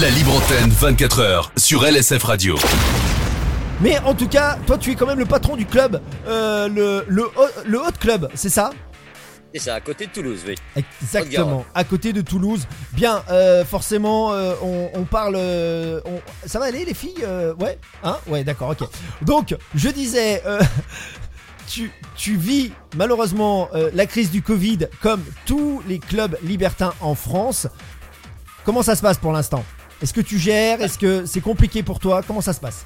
La 0.00 0.10
libre 0.10 0.34
antenne 0.36 0.70
24 0.70 1.20
heures 1.20 1.52
sur 1.56 1.84
LSF 1.86 2.22
Radio. 2.24 2.56
Mais 3.80 3.98
en 4.00 4.14
tout 4.14 4.28
cas, 4.28 4.58
toi, 4.66 4.76
tu 4.78 4.90
es 4.90 4.94
quand 4.94 5.06
même 5.06 5.18
le 5.18 5.26
patron 5.26 5.56
du 5.56 5.64
club, 5.66 6.00
euh, 6.26 6.68
le, 6.68 7.04
le, 7.08 7.24
Hot- 7.24 7.62
le 7.64 7.78
Hot 7.78 7.92
Club, 8.00 8.28
c'est 8.34 8.48
ça? 8.48 8.70
Et 9.54 9.58
c'est 9.58 9.70
à 9.70 9.80
côté 9.80 10.06
de 10.06 10.10
Toulouse, 10.12 10.40
oui. 10.46 10.54
Exactement, 10.76 11.64
à 11.74 11.84
côté 11.84 12.12
de 12.12 12.20
Toulouse. 12.20 12.66
Bien, 12.92 13.22
euh, 13.30 13.64
forcément, 13.64 14.32
euh, 14.32 14.54
on, 14.62 14.90
on 14.94 15.04
parle. 15.04 15.36
euh, 15.38 16.00
on- 16.04 16.20
Ça 16.48 16.58
va 16.58 16.66
aller, 16.66 16.84
les 16.84 16.94
filles 16.94 17.22
Euh, 17.22 17.54
Ouais 17.54 17.78
Hein 18.02 18.16
Ouais, 18.26 18.44
d'accord, 18.44 18.70
ok. 18.78 18.88
Donc, 19.22 19.54
je 19.74 19.88
disais. 19.88 20.42
euh, 20.46 20.60
Tu, 21.68 21.90
tu 22.14 22.36
vis 22.36 22.70
malheureusement 22.96 23.68
euh, 23.74 23.90
la 23.92 24.06
crise 24.06 24.30
du 24.30 24.40
Covid 24.40 24.86
comme 25.02 25.20
tous 25.46 25.82
les 25.88 25.98
clubs 25.98 26.36
libertins 26.44 26.94
en 27.00 27.16
France. 27.16 27.66
Comment 28.64 28.82
ça 28.82 28.94
se 28.94 29.02
passe 29.02 29.18
pour 29.18 29.32
l'instant? 29.32 29.64
Est-ce 30.02 30.12
que 30.12 30.20
tu 30.20 30.38
gères? 30.38 30.82
Est-ce 30.82 30.98
que 30.98 31.24
c'est 31.24 31.40
compliqué 31.40 31.82
pour 31.82 31.98
toi? 31.98 32.22
Comment 32.26 32.40
ça 32.40 32.52
se 32.52 32.60
passe? 32.60 32.84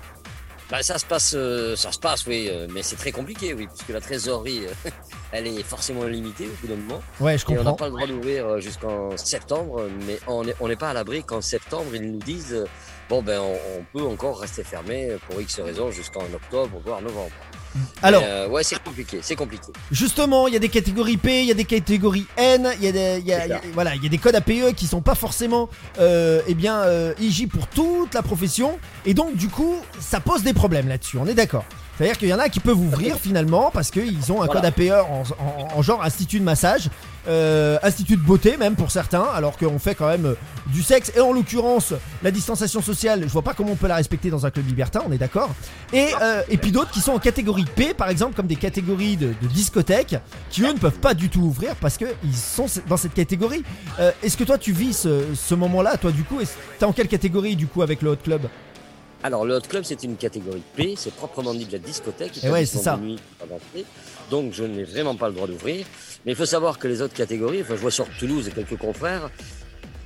Bah, 0.70 0.84
ça 0.84 0.98
se 0.98 1.05
passe, 1.05 1.33
euh, 1.36 1.74
ça 1.74 1.91
se 1.91 1.98
passe, 1.98 2.27
oui, 2.28 2.48
euh, 2.48 2.69
mais 2.73 2.84
c'est 2.84 2.95
très 2.95 3.10
compliqué, 3.10 3.55
oui, 3.55 3.66
puisque 3.66 3.88
la 3.88 4.00
trésorerie, 4.00 4.66
euh, 4.66 4.91
elle 5.33 5.48
est 5.48 5.64
forcément 5.64 6.05
limitée 6.05 6.46
au 6.46 6.55
bout 6.60 6.69
d'un 6.73 6.80
moment. 6.80 7.02
Ouais, 7.19 7.36
je 7.36 7.42
Et 7.42 7.46
on 7.48 7.64
n'a 7.64 7.70
comprends. 7.73 7.74
pas 7.74 7.84
le 7.86 7.91
droit 7.91 8.06
d'ouvrir 8.06 8.60
jusqu'en 8.60 9.16
septembre, 9.16 9.88
mais 10.06 10.20
on 10.28 10.45
n'est 10.45 10.55
on 10.60 10.73
pas 10.77 10.91
à 10.91 10.92
l'abri 10.92 11.24
qu'en 11.24 11.41
septembre, 11.41 11.86
ils 11.95 12.12
nous 12.12 12.20
disent, 12.20 12.64
bon, 13.09 13.20
ben, 13.20 13.41
on, 13.41 13.58
on 13.80 13.84
peut 13.98 14.06
encore 14.06 14.38
rester 14.38 14.62
fermé 14.62 15.16
pour 15.28 15.41
X 15.41 15.58
raisons 15.58 15.91
jusqu'en 15.91 16.22
octobre, 16.33 16.80
voire 16.86 17.02
novembre. 17.02 17.33
Alors, 18.02 18.23
euh, 18.24 18.48
ouais, 18.48 18.62
c'est 18.65 18.83
compliqué, 18.83 19.20
c'est 19.23 19.37
compliqué. 19.37 19.66
Justement, 19.92 20.48
il 20.48 20.55
y 20.55 20.56
a 20.56 20.61
des 20.61 20.69
catégories 20.69 21.16
P, 21.16 21.41
il 21.42 21.47
y 21.47 21.51
a 21.51 21.55
des 21.55 21.65
catégories 21.65 22.27
N, 22.37 22.69
il 22.78 22.84
y 22.84 22.88
a 22.88 22.92
des, 22.92 23.23
y 23.24 23.33
a- 23.33 23.42
a- 23.56 23.61
voilà, 23.74 23.95
il 23.95 24.02
y 24.02 24.06
a 24.06 24.09
des 24.09 24.19
codes 24.19 24.34
APE 24.34 24.74
qui 24.77 24.87
sont 24.87 25.02
pas 25.02 25.15
forcément, 25.15 25.69
euh, 26.01 26.41
eh 26.48 26.55
bien, 26.55 26.78
euh, 26.80 27.14
IG 27.20 27.48
pour 27.48 27.66
toute 27.69 28.14
la 28.14 28.23
profession, 28.23 28.78
et 29.06 29.14
donc 29.14 29.37
du 29.37 29.48
coup, 29.48 29.77
ça 30.01 30.20
pose 30.20 30.42
des 30.42 30.52
problèmes 30.55 30.89
là-dessus. 30.89 31.19
On 31.19 31.27
est 31.27 31.34
d'accord. 31.34 31.64
C'est-à-dire 32.01 32.17
qu'il 32.17 32.29
y 32.29 32.34
en 32.34 32.39
a 32.39 32.48
qui 32.48 32.61
peuvent 32.61 32.81
ouvrir 32.81 33.19
finalement 33.19 33.70
parce 33.70 33.91
qu'ils 33.91 34.33
ont 34.33 34.41
un 34.41 34.47
Voilà. 34.47 34.62
code 34.62 34.65
APE 34.65 34.91
en, 35.06 35.23
en- 35.39 35.79
en 35.79 35.83
genre 35.83 36.03
institut 36.03 36.39
de 36.41 36.45
massage, 36.45 36.89
euh, 37.29 37.77
institut 37.83 38.17
de 38.17 38.23
beauté 38.23 38.56
même 38.56 38.75
pour 38.75 38.91
certains, 38.91 39.25
alors 39.34 39.59
qu'on 39.59 39.79
fait 39.79 39.95
quand 39.95 40.06
même 40.09 40.25
euh, 40.25 40.34
du 40.69 40.83
sexe. 40.83 41.12
Et 41.15 41.21
en 41.21 41.31
l'occurrence, 41.34 41.93
la 42.23 42.31
distanciation 42.31 42.81
sociale, 42.81 43.25
je 43.25 43.28
vois 43.28 43.43
pas 43.43 43.53
comment 43.53 43.73
on 43.73 43.77
peut 43.77 43.87
la 43.87 43.97
respecter 43.97 44.31
dans 44.31 44.47
un 44.47 44.51
club 44.51 44.67
libertin, 44.67 45.03
on 45.06 45.12
est 45.12 45.19
d'accord. 45.19 45.51
Et, 45.93 46.06
euh, 46.23 46.41
et 46.48 46.56
puis 46.56 46.73
d'autres 46.73 46.91
qui 46.91 47.01
sont 47.01 47.12
en 47.12 47.19
catégorie 47.19 47.67
P, 47.67 47.93
par 47.93 48.09
exemple, 48.09 48.34
comme 48.34 48.47
des 48.47 48.56
catégories 48.56 49.19
de, 49.19 49.34
de 49.43 49.47
discothèques, 49.48 50.17
qui 50.48 50.62
eux 50.62 50.73
ne 50.73 50.78
peuvent 50.78 51.01
pas 51.01 51.12
du 51.12 51.28
tout 51.28 51.41
ouvrir 51.43 51.77
parce 51.77 51.98
qu'ils 51.98 52.09
sont 52.34 52.65
dans 52.89 52.97
cette 52.97 53.12
catégorie. 53.12 53.62
Euh, 53.98 54.11
Est-ce 54.23 54.39
que 54.39 54.45
toi 54.45 54.56
tu 54.56 54.73
vis 54.73 54.95
ce, 54.97 55.25
ce 55.34 55.55
moment-là, 55.55 55.98
toi 55.98 56.12
du 56.12 56.25
coup, 56.25 56.39
t'es 56.78 56.87
en 56.87 56.93
quelle 56.95 57.09
catégorie 57.09 57.56
du 57.56 57.67
coup 57.67 57.83
avec 57.83 58.01
le 58.01 58.09
Hot 58.09 58.17
Club? 58.25 58.48
Alors, 59.22 59.44
le 59.44 59.56
hot 59.56 59.60
club, 59.68 59.84
c'est 59.84 60.02
une 60.02 60.16
catégorie 60.16 60.62
P, 60.74 60.94
c'est 60.96 61.12
proprement 61.12 61.52
dit 61.52 61.66
de 61.66 61.72
la 61.72 61.78
discothèque. 61.78 62.40
Eh 62.42 62.48
ouais, 62.48 62.64
c'est 62.64 62.78
ça. 62.78 62.96
nuit. 62.96 63.18
Donc, 64.30 64.52
je 64.52 64.64
n'ai 64.64 64.84
vraiment 64.84 65.14
pas 65.14 65.28
le 65.28 65.34
droit 65.34 65.46
d'ouvrir. 65.46 65.84
Mais 66.24 66.32
il 66.32 66.36
faut 66.36 66.46
savoir 66.46 66.78
que 66.78 66.88
les 66.88 67.02
autres 67.02 67.14
catégories, 67.14 67.62
enfin, 67.62 67.76
je 67.76 67.80
vois 67.80 67.91
sur 67.91 68.08
Toulouse 68.18 68.48
et 68.48 68.50
quelques 68.50 68.78
confrères, 68.78 69.30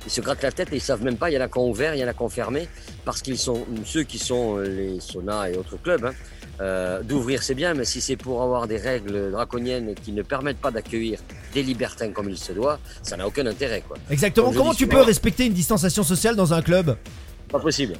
ils 0.05 0.11
se 0.11 0.21
grattent 0.21 0.43
la 0.43 0.51
tête 0.51 0.71
et 0.71 0.75
ils 0.75 0.81
savent 0.81 1.03
même 1.03 1.17
pas, 1.17 1.29
il 1.29 1.33
y 1.33 1.37
en 1.37 1.41
a 1.41 1.47
qui 1.47 1.57
ont 1.57 1.69
ouvert, 1.69 1.95
il 1.95 1.99
y 1.99 2.03
en 2.03 2.07
a 2.07 2.13
qui 2.13 2.21
ont 2.21 2.29
fermé, 2.29 2.67
parce 3.05 3.21
qu'ils 3.21 3.37
sont, 3.37 3.65
ceux 3.85 4.03
qui 4.03 4.19
sont 4.19 4.57
euh, 4.57 4.63
les 4.63 4.99
saunas 4.99 5.49
et 5.49 5.57
autres 5.57 5.77
clubs, 5.81 6.05
hein, 6.05 6.13
euh, 6.61 7.01
d'ouvrir 7.01 7.43
c'est 7.43 7.55
bien, 7.55 7.73
mais 7.73 7.85
si 7.85 8.01
c'est 8.01 8.15
pour 8.15 8.41
avoir 8.41 8.67
des 8.67 8.77
règles 8.77 9.31
draconiennes 9.31 9.95
qui 9.95 10.11
ne 10.11 10.21
permettent 10.21 10.59
pas 10.59 10.71
d'accueillir 10.71 11.19
des 11.53 11.63
libertins 11.63 12.11
comme 12.11 12.29
il 12.29 12.37
se 12.37 12.53
doit, 12.53 12.79
ça 13.01 13.17
n'a 13.17 13.27
aucun 13.27 13.45
intérêt, 13.47 13.83
quoi. 13.85 13.97
Exactement. 14.09 14.51
Comment 14.53 14.71
dis 14.71 14.77
tu 14.77 14.87
peux 14.87 15.01
respecter 15.01 15.45
une 15.47 15.53
distanciation 15.53 16.03
sociale 16.03 16.35
dans 16.35 16.53
un 16.53 16.61
club? 16.61 16.95
Pas 17.49 17.59
possible. 17.59 17.95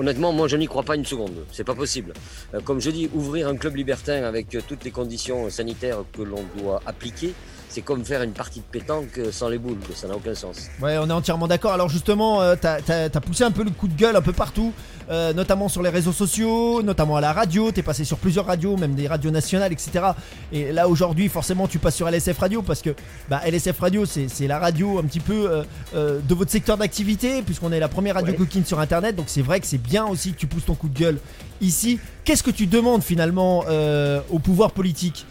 Honnêtement, 0.00 0.32
moi 0.32 0.48
je 0.48 0.56
n'y 0.56 0.66
crois 0.66 0.82
pas 0.82 0.96
une 0.96 1.04
seconde. 1.04 1.44
C'est 1.52 1.62
pas 1.62 1.74
possible. 1.74 2.14
Euh, 2.54 2.60
comme 2.64 2.80
je 2.80 2.90
dis, 2.90 3.10
ouvrir 3.12 3.48
un 3.48 3.56
club 3.56 3.76
libertin 3.76 4.22
avec 4.22 4.54
euh, 4.54 4.62
toutes 4.66 4.82
les 4.82 4.90
conditions 4.90 5.50
sanitaires 5.50 6.04
que 6.10 6.22
l'on 6.22 6.42
doit 6.56 6.80
appliquer, 6.86 7.34
c'est 7.70 7.82
comme 7.82 8.04
faire 8.04 8.22
une 8.22 8.32
partie 8.32 8.58
de 8.58 8.64
pétanque 8.64 9.16
euh, 9.18 9.30
sans 9.30 9.48
les 9.48 9.58
boules. 9.58 9.78
Ça 9.94 10.08
n'a 10.08 10.16
aucun 10.16 10.34
sens. 10.34 10.68
Ouais, 10.82 10.98
on 10.98 11.08
est 11.08 11.12
entièrement 11.12 11.46
d'accord. 11.46 11.72
Alors 11.72 11.88
justement, 11.88 12.42
euh, 12.42 12.56
t'as 12.60 12.78
as, 12.88 13.20
poussé 13.20 13.44
un 13.44 13.52
peu 13.52 13.62
le 13.62 13.70
coup 13.70 13.86
de 13.86 13.94
gueule 13.96 14.16
un 14.16 14.20
peu 14.20 14.32
partout, 14.32 14.72
euh, 15.08 15.32
notamment 15.32 15.68
sur 15.68 15.80
les 15.80 15.88
réseaux 15.88 16.12
sociaux, 16.12 16.82
notamment 16.82 17.16
à 17.16 17.20
la 17.20 17.32
radio. 17.32 17.70
T'es 17.70 17.82
passé 17.84 18.04
sur 18.04 18.18
plusieurs 18.18 18.46
radios, 18.46 18.76
même 18.76 18.94
des 18.94 19.06
radios 19.06 19.30
nationales, 19.30 19.72
etc. 19.72 20.04
Et 20.52 20.72
là 20.72 20.88
aujourd'hui, 20.88 21.28
forcément, 21.28 21.68
tu 21.68 21.78
passes 21.78 21.94
sur 21.94 22.08
LSF 22.08 22.38
Radio 22.38 22.60
parce 22.62 22.82
que 22.82 22.90
bah, 23.28 23.40
LSF 23.46 23.78
Radio, 23.78 24.04
c'est 24.04 24.46
la 24.48 24.58
radio 24.58 24.98
un 24.98 25.04
petit 25.04 25.20
peu 25.20 25.62
euh, 25.94 26.20
de 26.20 26.34
votre 26.34 26.50
secteur 26.50 26.76
d'activité, 26.76 27.42
puisqu'on 27.42 27.70
est 27.70 27.80
la 27.80 27.88
première 27.88 28.16
radio 28.16 28.32
Ouais. 28.32 28.36
coquine 28.36 28.64
sur 28.64 28.80
Internet. 28.80 29.14
Donc 29.14 29.26
c'est 29.28 29.42
vrai 29.42 29.60
que 29.60 29.66
c'est 29.66 29.78
bien 29.78 30.06
aussi 30.06 30.32
que 30.32 30.38
tu 30.38 30.46
pousses 30.48 30.66
ton 30.66 30.74
coup 30.74 30.88
de 30.88 30.98
gueule 30.98 31.18
ici. 31.60 32.00
Qu'est-ce 32.24 32.42
que 32.42 32.50
tu 32.50 32.66
demandes 32.66 33.02
finalement 33.02 33.64
au 34.30 34.38
pouvoir 34.38 34.72
politique? 34.72 35.24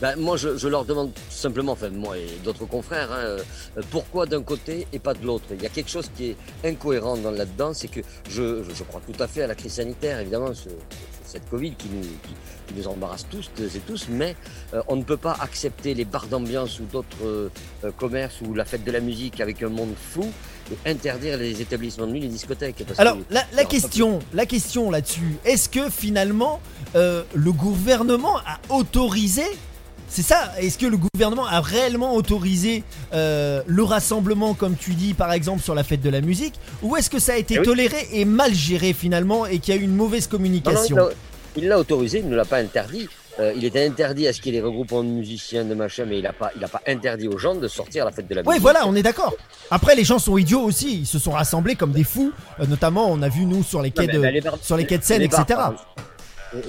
Ben, 0.00 0.14
moi 0.16 0.36
je, 0.36 0.58
je 0.58 0.68
leur 0.68 0.84
demande 0.84 1.10
simplement, 1.30 1.72
enfin 1.72 1.88
moi 1.88 2.18
et 2.18 2.26
d'autres 2.44 2.66
confrères, 2.66 3.10
hein, 3.12 3.16
euh, 3.18 3.38
pourquoi 3.90 4.26
d'un 4.26 4.42
côté 4.42 4.86
et 4.92 4.98
pas 4.98 5.14
de 5.14 5.24
l'autre? 5.24 5.46
Il 5.52 5.62
y 5.62 5.66
a 5.66 5.70
quelque 5.70 5.90
chose 5.90 6.10
qui 6.14 6.26
est 6.30 6.36
incohérent 6.64 7.16
dans 7.16 7.30
là-dedans, 7.30 7.72
c'est 7.72 7.88
que 7.88 8.00
je, 8.28 8.62
je, 8.62 8.82
crois 8.84 9.00
tout 9.06 9.20
à 9.22 9.26
fait 9.26 9.42
à 9.42 9.46
la 9.46 9.54
crise 9.54 9.72
sanitaire, 9.72 10.20
évidemment, 10.20 10.52
ce- 10.52 10.68
cette 11.24 11.48
Covid 11.48 11.72
qui 11.76 11.88
nous, 11.88 12.02
qui, 12.02 12.34
qui 12.68 12.74
nous 12.78 12.86
embarrasse 12.88 13.26
tous 13.30 13.50
et 13.58 13.78
tous, 13.80 14.06
mais 14.10 14.36
euh, 14.74 14.82
on 14.88 14.96
ne 14.96 15.02
peut 15.02 15.16
pas 15.16 15.34
accepter 15.40 15.94
les 15.94 16.04
bars 16.04 16.26
d'ambiance 16.26 16.78
ou 16.78 16.84
d'autres 16.84 17.16
euh, 17.24 17.48
commerces 17.96 18.42
ou 18.42 18.52
la 18.52 18.64
fête 18.66 18.84
de 18.84 18.90
la 18.92 19.00
musique 19.00 19.40
avec 19.40 19.62
un 19.62 19.68
monde 19.70 19.94
fou 20.12 20.30
et 20.70 20.90
interdire 20.90 21.38
les 21.38 21.62
établissements 21.62 22.06
de 22.06 22.12
nuit, 22.12 22.20
les 22.20 22.28
discothèques. 22.28 22.84
parce 22.86 23.00
Alors, 23.00 23.16
que- 23.16 23.34
la, 23.34 23.44
la 23.54 23.64
question, 23.64 24.18
la 24.34 24.44
question 24.46 24.90
là-dessus, 24.90 25.36
est-ce 25.46 25.68
que 25.70 25.88
finalement 25.90 26.60
euh, 26.96 27.22
le 27.34 27.52
gouvernement 27.52 28.36
a 28.38 28.58
autorisé 28.74 29.42
c'est 30.08 30.22
ça, 30.22 30.52
est-ce 30.58 30.78
que 30.78 30.86
le 30.86 30.96
gouvernement 30.96 31.46
a 31.46 31.60
réellement 31.60 32.14
autorisé 32.14 32.84
euh, 33.12 33.62
le 33.66 33.82
rassemblement, 33.82 34.54
comme 34.54 34.76
tu 34.76 34.94
dis 34.94 35.14
par 35.14 35.32
exemple 35.32 35.62
sur 35.62 35.74
la 35.74 35.84
fête 35.84 36.00
de 36.00 36.10
la 36.10 36.20
musique, 36.20 36.54
ou 36.82 36.96
est-ce 36.96 37.10
que 37.10 37.18
ça 37.18 37.34
a 37.34 37.36
été 37.36 37.54
Eh 37.54 37.58
oui. 37.60 37.64
toléré 37.64 38.08
et 38.12 38.24
mal 38.24 38.54
géré 38.54 38.92
finalement 38.92 39.46
et 39.46 39.58
qu'il 39.58 39.74
y 39.74 39.78
a 39.78 39.80
eu 39.80 39.84
une 39.84 39.94
mauvaise 39.96 40.24
Non, 40.24 40.32
non, 40.32 40.36
communication? 40.38 40.96
il 41.56 41.68
l'a- 41.68 41.78
autorisé, 41.78 42.18
il 42.20 42.28
ne 42.28 42.36
l'a 42.36 42.44
pas 42.44 42.58
interdit. 42.58 43.08
Euh, 43.38 43.52
il 43.54 43.66
était 43.66 43.84
interdit 43.86 44.26
à 44.26 44.32
ce 44.32 44.40
qu'il 44.40 44.54
y 44.54 44.56
ait 44.56 44.60
des 44.60 44.66
regroupements 44.66 45.04
de 45.04 45.08
musiciens, 45.10 45.62
de 45.64 45.74
machin, 45.74 46.06
mais 46.08 46.16
il 46.18 46.22
n'a 46.22 46.32
pas, 46.32 46.50
il 46.56 46.64
a 46.64 46.68
pas 46.68 46.80
interdit 46.86 47.28
aux 47.28 47.36
gens 47.36 47.54
de 47.54 47.68
sortir 47.68 48.04
à 48.04 48.06
la 48.06 48.12
fête 48.12 48.26
de 48.28 48.34
la 48.34 48.42
musique. 48.42 48.62
voilà, 48.62 48.86
on 48.86 48.94
est 48.96 49.02
d'accord. 49.02 49.34
Après, 49.70 49.94
les 49.94 50.04
gens 50.04 50.18
sont 50.18 50.38
idiots 50.38 50.62
aussi, 50.62 51.00
ils 51.00 51.06
se 51.06 51.18
sont 51.18 51.32
rassemblés 51.32 51.74
comme 51.74 51.92
des 51.92 52.04
fous, 52.04 52.32
euh, 52.60 52.66
notamment 52.66 53.10
on 53.10 53.20
a 53.20 53.28
vu 53.28 53.44
nous 53.44 53.62
sur 53.62 53.82
les 53.82 53.90
quais 53.90 54.06
Non, 54.06 54.12
de, 54.14 54.18
mais- 54.20 54.26
mais 54.28 54.32
les 54.32 54.40
bars- 54.40 54.56
sur 54.62 54.78
les 54.78 54.86
quais 54.86 54.96
de 54.96 55.04
Seine, 55.04 55.20
les 55.20 55.28
bars, 55.28 55.42
etc. 55.42 55.60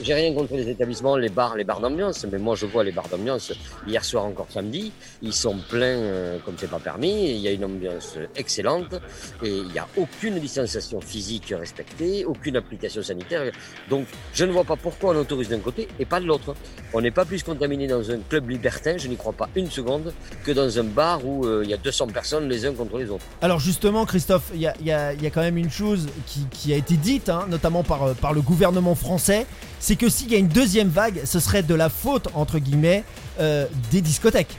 J'ai 0.02 0.14
rien 0.14 0.34
contre 0.34 0.54
les 0.56 0.70
établissements, 0.70 1.18
les 1.18 1.30
bars, 1.30 1.56
les 1.56 1.64
bars 1.64 1.80
d'ambiance, 1.80 2.26
mais 2.32 2.40
moi 2.40 2.56
je 2.56 2.66
vois 2.66 2.84
les 2.84 2.92
bars 2.92 3.08
d'ambiance 3.08 3.54
hier 3.88 4.04
soir 4.04 4.26
encore 4.26 4.48
samedi, 4.50 4.92
ils 5.22 5.34
sont 5.34 5.58
pleins 5.70 5.86
euh, 5.86 6.38
comme 6.44 6.56
c'est 6.58 6.70
pas 6.70 6.80
permis, 6.80 7.32
il 7.32 7.38
y 7.38 7.48
a 7.48 7.52
une 7.52 7.64
ambiance 7.64 8.18
excellente 8.36 8.96
et 9.44 9.50
il 9.50 9.68
n'y 9.68 9.80
a 9.80 9.88
aucune 9.96 10.40
distanciation 10.40 11.00
physique 11.00 11.54
respectée, 11.58 12.26
aucune 12.26 12.58
application 12.58 13.04
sanitaire. 13.04 13.52
Donc 13.90 14.08
je 14.34 14.46
ne 14.46 14.52
vois 14.52 14.64
pas 14.64 14.76
pourquoi 14.76 15.14
on 15.14 15.20
autorise 15.20 15.50
d'un 15.50 15.60
côté 15.60 15.88
et 16.00 16.06
pas 16.06 16.20
de 16.20 16.26
l'autre. 16.26 16.56
On 16.94 17.02
n'est 17.02 17.12
pas 17.12 17.26
plus 17.26 17.44
contaminé 17.44 17.88
dans 17.88 18.10
un 18.10 18.18
club 18.18 18.50
libertin, 18.50 18.98
je 18.98 19.08
n'y 19.08 19.16
crois 19.16 19.34
pas 19.34 19.50
une 19.56 19.70
seconde, 19.70 20.14
que 20.44 20.52
dans 20.52 20.80
un 20.80 20.84
bar 20.84 21.26
où 21.26 21.46
euh, 21.46 21.62
il 21.64 21.70
y 21.70 21.74
a 21.74 21.78
200 21.78 22.08
personnes 22.08 22.50
les 22.50 22.66
uns 22.66 22.74
contre 22.74 22.98
les 22.98 23.10
autres. 23.10 23.26
Alors 23.42 23.60
justement, 23.60 24.06
Christophe, 24.06 24.52
il 24.54 24.62
y 24.62 24.92
a, 24.92 25.14
quand 25.30 25.42
même 25.42 25.58
une 25.58 25.70
chose 25.70 26.08
qui, 26.52 26.74
a 26.74 26.78
été 26.78 26.96
dite, 26.96 27.30
hein, 27.30 27.46
notamment 27.50 27.84
euh, 27.92 28.14
par 28.14 28.34
le 28.34 28.42
gouvernement 28.42 28.96
français, 28.96 29.46
c'est 29.80 29.96
que 29.96 30.10
s'il 30.10 30.32
y 30.32 30.36
a 30.36 30.38
une 30.38 30.48
deuxième 30.48 30.90
vague, 30.90 31.22
ce 31.26 31.40
serait 31.40 31.64
de 31.64 31.76
la 31.76 31.90
faute, 31.90 32.28
entre 32.34 32.60
guillemets, 32.60 33.04
euh, 33.40 33.66
des 33.92 34.02
discothèques. 34.02 34.56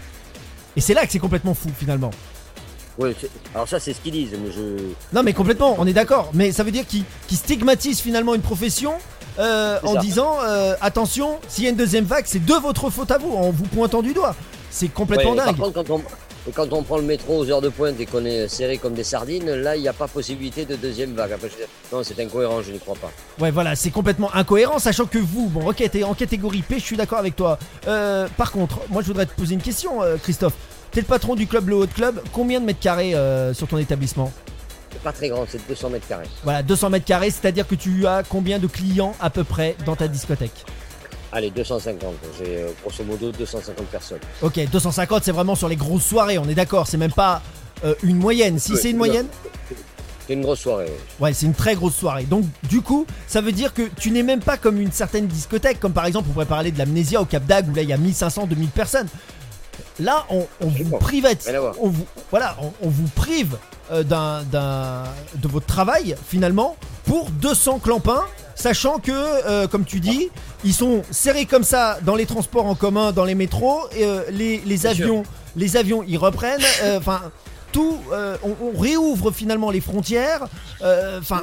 Et 0.77 0.81
c'est 0.81 0.95
là 0.95 1.05
que 1.07 1.13
c'est 1.13 1.19
complètement 1.19 1.55
fou 1.55 1.71
finalement. 1.77 2.11
C'est- 3.01 3.31
alors 3.55 3.69
ça 3.69 3.79
c'est 3.79 3.93
ce 3.93 4.01
qu'ils 4.01 4.13
disent, 4.13 4.33
mais 4.43 4.51
je... 4.51 4.77
Non 5.13 5.23
mais 5.23 5.33
complètement, 5.33 5.77
on 5.79 5.87
est 5.87 5.93
d'accord. 5.93 6.31
Mais 6.35 6.51
ça 6.51 6.65
veut 6.65 6.73
dire 6.73 6.85
qu'ils 6.87 7.05
stigmatisent 7.31 8.01
finalement 8.01 8.35
une 8.35 8.41
profession 8.43 8.95
euh, 9.39 9.79
en 9.85 9.95
ça. 9.95 10.01
disant 10.01 10.37
euh, 10.43 10.75
attention, 10.81 11.39
s'il 11.49 11.63
y 11.65 11.67
a 11.69 11.71
une 11.71 11.77
deuxième 11.77 12.05
vague, 12.05 12.25
c'est 12.27 12.45
de 12.45 12.55
votre 12.55 12.91
faute 12.91 13.11
à 13.13 13.19
vous, 13.19 13.31
en 13.33 13.51
vous 13.51 13.65
pointant 13.67 14.03
du 14.03 14.15
doigt. 14.15 14.35
C'est 14.71 14.89
complètement 14.89 15.31
Ouais, 15.31 15.37
Par 15.37 15.47
dingue. 15.47 15.57
contre, 15.57 15.85
quand 15.85 15.91
on, 15.95 16.03
et 16.49 16.51
quand 16.51 16.73
on 16.73 16.83
prend 16.83 16.97
le 16.97 17.03
métro 17.03 17.37
aux 17.37 17.51
heures 17.51 17.61
de 17.61 17.69
pointe 17.69 18.01
et 18.01 18.07
qu'on 18.07 18.25
est 18.25 18.49
serré 18.49 18.79
comme 18.79 18.95
des 18.95 19.05
sardines, 19.05 19.51
là, 19.51 19.77
il 19.77 19.83
n'y 19.83 19.89
a 19.89 19.93
pas 19.93 20.09
possibilité 20.09 20.65
de 20.65 20.77
deuxième 20.77 21.13
vague. 21.13 21.33
Après, 21.33 21.51
je 21.51 21.95
non, 21.95 22.03
c'est 22.03 22.19
incohérent, 22.21 22.63
je 22.63 22.73
n'y 22.73 22.79
crois 22.79 22.95
pas. 22.95 23.11
Ouais, 23.39 23.51
voilà, 23.51 23.77
c'est 23.77 23.91
complètement 23.91 24.35
incohérent, 24.35 24.79
sachant 24.79 25.05
que 25.05 25.19
vous, 25.19 25.49
bon, 25.49 25.69
ok, 25.69 25.85
t'es 25.91 26.05
en 26.05 26.15
catégorie 26.15 26.63
P, 26.63 26.77
je 26.79 26.85
suis 26.85 26.97
d'accord 26.97 27.19
avec 27.19 27.37
toi. 27.37 27.59
Euh, 27.87 28.29
par 28.39 28.51
contre, 28.51 28.81
moi, 28.89 29.03
je 29.03 29.09
voudrais 29.09 29.27
te 29.27 29.35
poser 29.35 29.55
une 29.55 29.61
question, 29.61 30.03
euh, 30.03 30.17
Christophe. 30.17 30.55
T'es 30.91 31.01
le 31.01 31.07
patron 31.07 31.35
du 31.35 31.47
club 31.47 31.69
Le 31.69 31.77
Haut 31.77 31.87
Club. 31.87 32.23
Combien 32.33 32.61
de 32.61 32.65
mètres 32.65 32.81
carrés 32.81 33.15
euh, 33.15 33.53
sur 33.53 33.69
ton 33.69 33.77
établissement 33.77 34.33
C'est 34.91 35.03
pas 35.03 35.13
très 35.13 35.29
grand, 35.29 35.45
c'est 35.47 35.61
200 35.69 35.91
mètres 35.91 36.09
carrés. 36.09 36.29
Voilà, 36.45 36.63
200 36.63 36.89
mètres 36.89 37.05
carrés, 37.05 37.31
c'est-à-dire 37.31 37.69
que 37.69 37.75
tu 37.75 38.07
as 38.07 38.23
combien 38.27 38.59
de 38.59 38.67
clients 38.67 39.15
à 39.21 39.29
peu 39.29 39.45
près 39.45 39.77
dans 39.85 39.97
ta 39.97 40.09
discothèque? 40.09 40.65
Allez, 41.33 41.51
250. 41.51 42.15
J'ai 42.39 42.57
euh, 42.63 42.69
grosso 42.83 43.05
modo 43.05 43.31
250 43.33 43.87
personnes. 43.87 44.19
Ok, 44.43 44.59
250, 44.71 45.25
c'est 45.25 45.33
vraiment 45.33 45.55
sur 45.55 45.69
les 45.69 45.77
grosses 45.77 46.05
soirées, 46.05 46.39
on 46.39 46.49
est 46.49 46.55
d'accord, 46.55 46.87
c'est 46.87 46.97
même 46.97 47.13
pas 47.13 47.43
euh, 47.85 47.95
une 48.03 48.17
moyenne. 48.17 48.59
Si 48.59 48.77
c'est 48.77 48.91
une 48.91 48.97
non. 48.97 49.05
moyenne 49.05 49.27
C'est 50.27 50.33
une 50.35 50.43
grosse 50.43 50.61
soirée. 50.61 50.91
Ouais, 51.21 51.33
c'est 51.35 51.47
une 51.47 51.55
très 51.55 51.75
grosse 51.75 51.95
soirée. 51.95 52.25
Donc, 52.25 52.45
du 52.69 52.81
coup, 52.81 53.07
ça 53.27 53.41
veut 53.41 53.53
dire 53.53 53.75
que 53.75 53.83
tu 54.01 54.11
n'es 54.11 54.23
même 54.23 54.41
pas 54.41 54.57
comme 54.57 54.81
une 54.81 54.93
certaine 54.93 55.27
discothèque, 55.27 55.79
comme 55.81 55.93
par 55.93 56.07
exemple, 56.07 56.29
on 56.31 56.33
pourrait 56.33 56.47
parler 56.47 56.71
de 56.73 56.79
l'amnésia 56.79 57.21
au 57.21 57.25
Cap 57.27 57.45
d'Agde 57.45 57.69
où 57.71 57.75
là 57.75 57.83
il 57.83 57.89
y 57.89 57.93
a 57.93 57.97
1500, 57.99 58.47
2000 58.47 58.69
personnes. 58.71 59.09
Là, 60.01 60.25
on, 60.31 60.47
on 60.61 60.67
vous 60.69 60.85
voir. 60.85 61.01
on 61.81 61.89
vous, 61.89 62.07
voilà, 62.31 62.57
on, 62.63 62.73
on 62.87 62.89
vous 62.89 63.09
prive 63.15 63.57
euh, 63.93 64.03
d'un- 64.03 64.43
de 64.43 65.49
votre 65.49 65.67
travail 65.67 66.17
finalement 66.27 66.77
pour 67.05 67.31
200 67.31 67.79
clampins, 67.79 68.25
sachant 68.59 68.99
que, 68.99 69.13
euh, 69.13 69.69
comme 69.69 69.85
tu 69.85 70.01
dis, 70.01 70.29
ils 70.65 70.75
sont 70.75 71.03
serrés 71.11 71.47
comme 71.47 71.63
ça 71.65 71.99
dans 72.03 72.17
les 72.17 72.27
transports 72.27 72.67
en 72.67 72.75
commun, 72.75 73.13
dans 73.13 73.25
les 73.25 73.35
métros, 73.37 73.83
et, 73.97 74.05
euh, 74.05 74.23
les, 74.31 74.59
les 74.67 74.77
Bien 74.79 74.95
sûr. 74.95 75.05
avions, 75.05 75.23
les 75.57 75.77
avions, 75.77 76.05
ils 76.07 76.19
reprennent, 76.19 76.61
euh, 76.83 76.99
enfin. 76.99 77.21
tout, 77.73 77.99
on, 78.43 78.57
on 78.75 78.79
réouvre 78.79 79.31
finalement 79.31 79.71
les 79.71 79.81
frontières. 79.81 80.49
Enfin, 81.19 81.43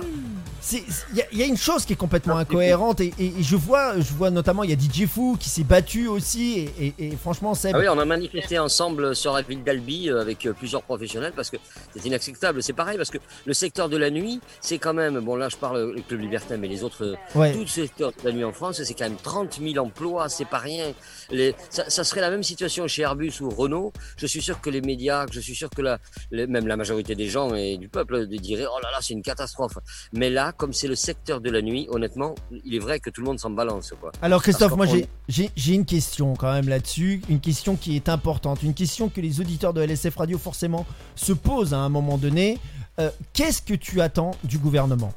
il 0.72 1.18
y, 1.18 1.22
a- 1.22 1.26
il 1.32 1.38
y 1.38 1.44
a 1.44 1.46
une 1.46 1.58
chose 1.58 1.86
qui 1.86 1.94
est 1.94 1.98
complètement 1.98 2.38
incohérente 2.38 3.00
et, 3.02 3.14
et- 3.20 3.26
et 3.40 3.44
je 3.44 3.56
vois, 3.56 4.00
je 4.00 4.14
vois 4.14 4.30
notamment 4.32 4.64
il 4.64 4.70
y 4.70 4.74
a 4.74 4.78
DJ 4.78 5.06
Fou 5.08 5.38
qui 5.40 5.50
s'est 5.50 5.64
battu 5.64 6.08
aussi 6.08 6.68
et, 6.80 7.16
franchement 7.18 7.54
Seb, 7.54 7.76
Ah 7.76 7.80
oui, 7.80 7.88
on 7.90 8.00
a 8.00 8.06
manifesté 8.06 8.58
ensemble 8.60 9.16
sur 9.16 9.34
la 9.34 9.42
ville 9.42 9.64
d'Albi 9.64 10.10
euh, 10.10 10.22
avec 10.22 10.46
euh, 10.46 10.54
plusieurs 10.54 10.82
professionnels 10.84 11.34
parce 11.36 11.50
que 11.50 11.58
c'est 11.96 12.06
inacceptable. 12.06 12.64
C'est 12.64 12.74
pareil 12.74 12.98
parce 12.98 13.10
que 13.12 13.18
le 13.46 13.54
secteur 13.54 13.90
de 13.90 13.98
la 13.98 14.10
nuit, 14.10 14.40
c'est 14.62 14.78
quand 14.80 14.94
même, 14.94 15.20
bon 15.20 15.36
là 15.36 15.50
je 15.50 15.58
parle 15.58 15.92
le 15.96 16.02
club 16.02 16.22
libertin, 16.22 16.58
mais 16.58 16.68
les 16.68 16.84
autres, 16.84 17.04
euh, 17.06 17.16
ouais. 17.40 17.54
tout 17.54 17.60
le 17.60 17.68
secteur 17.68 18.12
de 18.12 18.28
la 18.28 18.32
nuit 18.34 18.44
en 18.44 18.54
France, 18.54 18.82
c'est 18.84 18.94
quand 18.94 19.06
même 19.10 19.18
30 19.22 19.60
000 19.62 19.78
emplois, 19.86 20.30
c'est 20.30 20.46
pas 20.46 20.60
rien. 20.60 20.94
Les, 21.30 21.56
ça, 21.70 21.90
ça 21.90 22.04
serait 22.04 22.22
la 22.22 22.30
même 22.30 22.44
situation 22.44 22.88
chez 22.88 23.04
Airbus 23.04 23.34
ou 23.42 23.50
Renault. 23.50 23.94
Je 24.18 24.26
suis 24.28 24.42
sûr 24.42 24.62
que 24.62 24.70
les 24.70 24.82
médias, 24.82 25.26
je 25.32 25.40
suis 25.40 25.56
sûr 25.56 25.70
que 25.70 25.82
la, 25.82 26.00
les- 26.32 26.48
même 26.48 26.68
la 26.68 26.78
majorité 26.78 27.16
des 27.16 27.28
gens 27.28 27.54
et 27.56 27.78
du 27.78 27.88
peuple 27.90 28.26
diraient 28.28 28.66
oh 28.68 28.80
là 28.82 28.90
là 28.92 28.98
c'est 29.02 29.14
une 29.14 29.22
catastrophe. 29.22 29.78
Mais 30.14 30.30
là, 30.30 30.52
comme 30.58 30.74
c'est 30.74 30.88
le 30.88 30.96
secteur 30.96 31.42
de 31.42 31.50
la 31.50 31.62
nuit, 31.62 31.88
honnêtement, 31.90 32.36
il 32.64 32.76
est 32.76 32.80
vrai 32.80 33.00
que 33.00 33.10
tout 33.10 33.22
le 33.22 33.26
monde 33.28 33.40
s'en 33.40 33.50
balance 33.50 33.94
quoi. 34.00 34.12
Alors 34.22 34.42
Christophe, 34.42 34.76
moi 34.76 34.86
j'ai- 34.88 35.50
une 35.74 35.86
question 35.86 36.34
quand 36.36 36.52
même 36.52 36.70
là-dessus, 36.70 37.22
une 37.30 37.40
question 37.40 37.76
qui 37.76 37.96
est 37.96 38.10
importante, 38.10 38.64
une 38.64 38.74
question 38.74 39.10
que 39.10 39.20
les 39.22 39.42
auditeurs 39.42 39.74
de 39.74 39.82
LSF 39.82 40.16
Radio 40.18 40.38
forcément 40.38 40.86
se 41.16 41.34
posent 41.34 41.74
à 41.74 41.80
un 41.80 41.90
moment 41.90 42.18
donné. 42.18 42.58
Euh, 43.00 43.10
Qu'est-ce 43.34 43.62
que 43.62 43.74
tu 43.74 44.00
attends 44.02 44.32
du 44.44 44.58
gouvernement? 44.58 45.14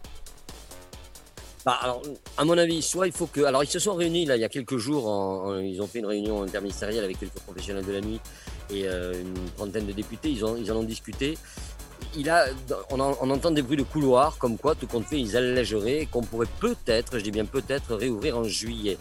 Bah, 1.64 1.76
alors, 1.82 2.02
à 2.38 2.44
mon 2.44 2.56
avis, 2.56 2.80
soit 2.82 3.06
il 3.06 3.12
faut 3.12 3.26
que. 3.26 3.42
Alors, 3.42 3.62
ils 3.62 3.68
se 3.68 3.78
sont 3.78 3.94
réunis 3.94 4.24
là 4.24 4.36
il 4.36 4.40
y 4.40 4.44
a 4.44 4.48
quelques 4.48 4.78
jours. 4.78 5.06
en- 5.08 5.48
en- 5.50 5.58
ils 5.58 5.80
ont 5.82 5.86
fait 5.86 5.98
une 5.98 6.06
réunion 6.06 6.42
interministérielle 6.42 7.04
avec 7.04 7.18
quelques 7.18 7.38
professionnels 7.40 7.84
de 7.84 7.92
la 7.92 8.00
nuit 8.00 8.20
et 8.70 8.84
euh, 8.86 9.12
une 9.20 9.34
trentaine 9.56 9.86
de 9.86 9.92
députés. 9.92 10.30
Ils, 10.30 10.44
ont, 10.44 10.56
ils 10.56 10.70
en 10.72 10.76
ont 10.76 10.82
discuté. 10.84 11.36
On, 12.90 13.00
en- 13.00 13.16
on 13.20 13.30
entend 13.30 13.50
des 13.50 13.62
bruits 13.62 13.76
de 13.76 13.82
couloir 13.84 14.36
comme 14.38 14.56
quoi, 14.58 14.74
tout 14.74 14.86
compte 14.86 15.06
fait, 15.06 15.20
ils 15.20 15.36
allégeraient, 15.36 16.06
qu'on 16.10 16.22
pourrait 16.22 16.48
peut-être, 16.60 17.18
je 17.18 17.22
dis 17.24 17.30
bien 17.30 17.44
peut-être, 17.44 17.94
réouvrir 17.94 18.38
en 18.38 18.44
juillet. 18.44 18.98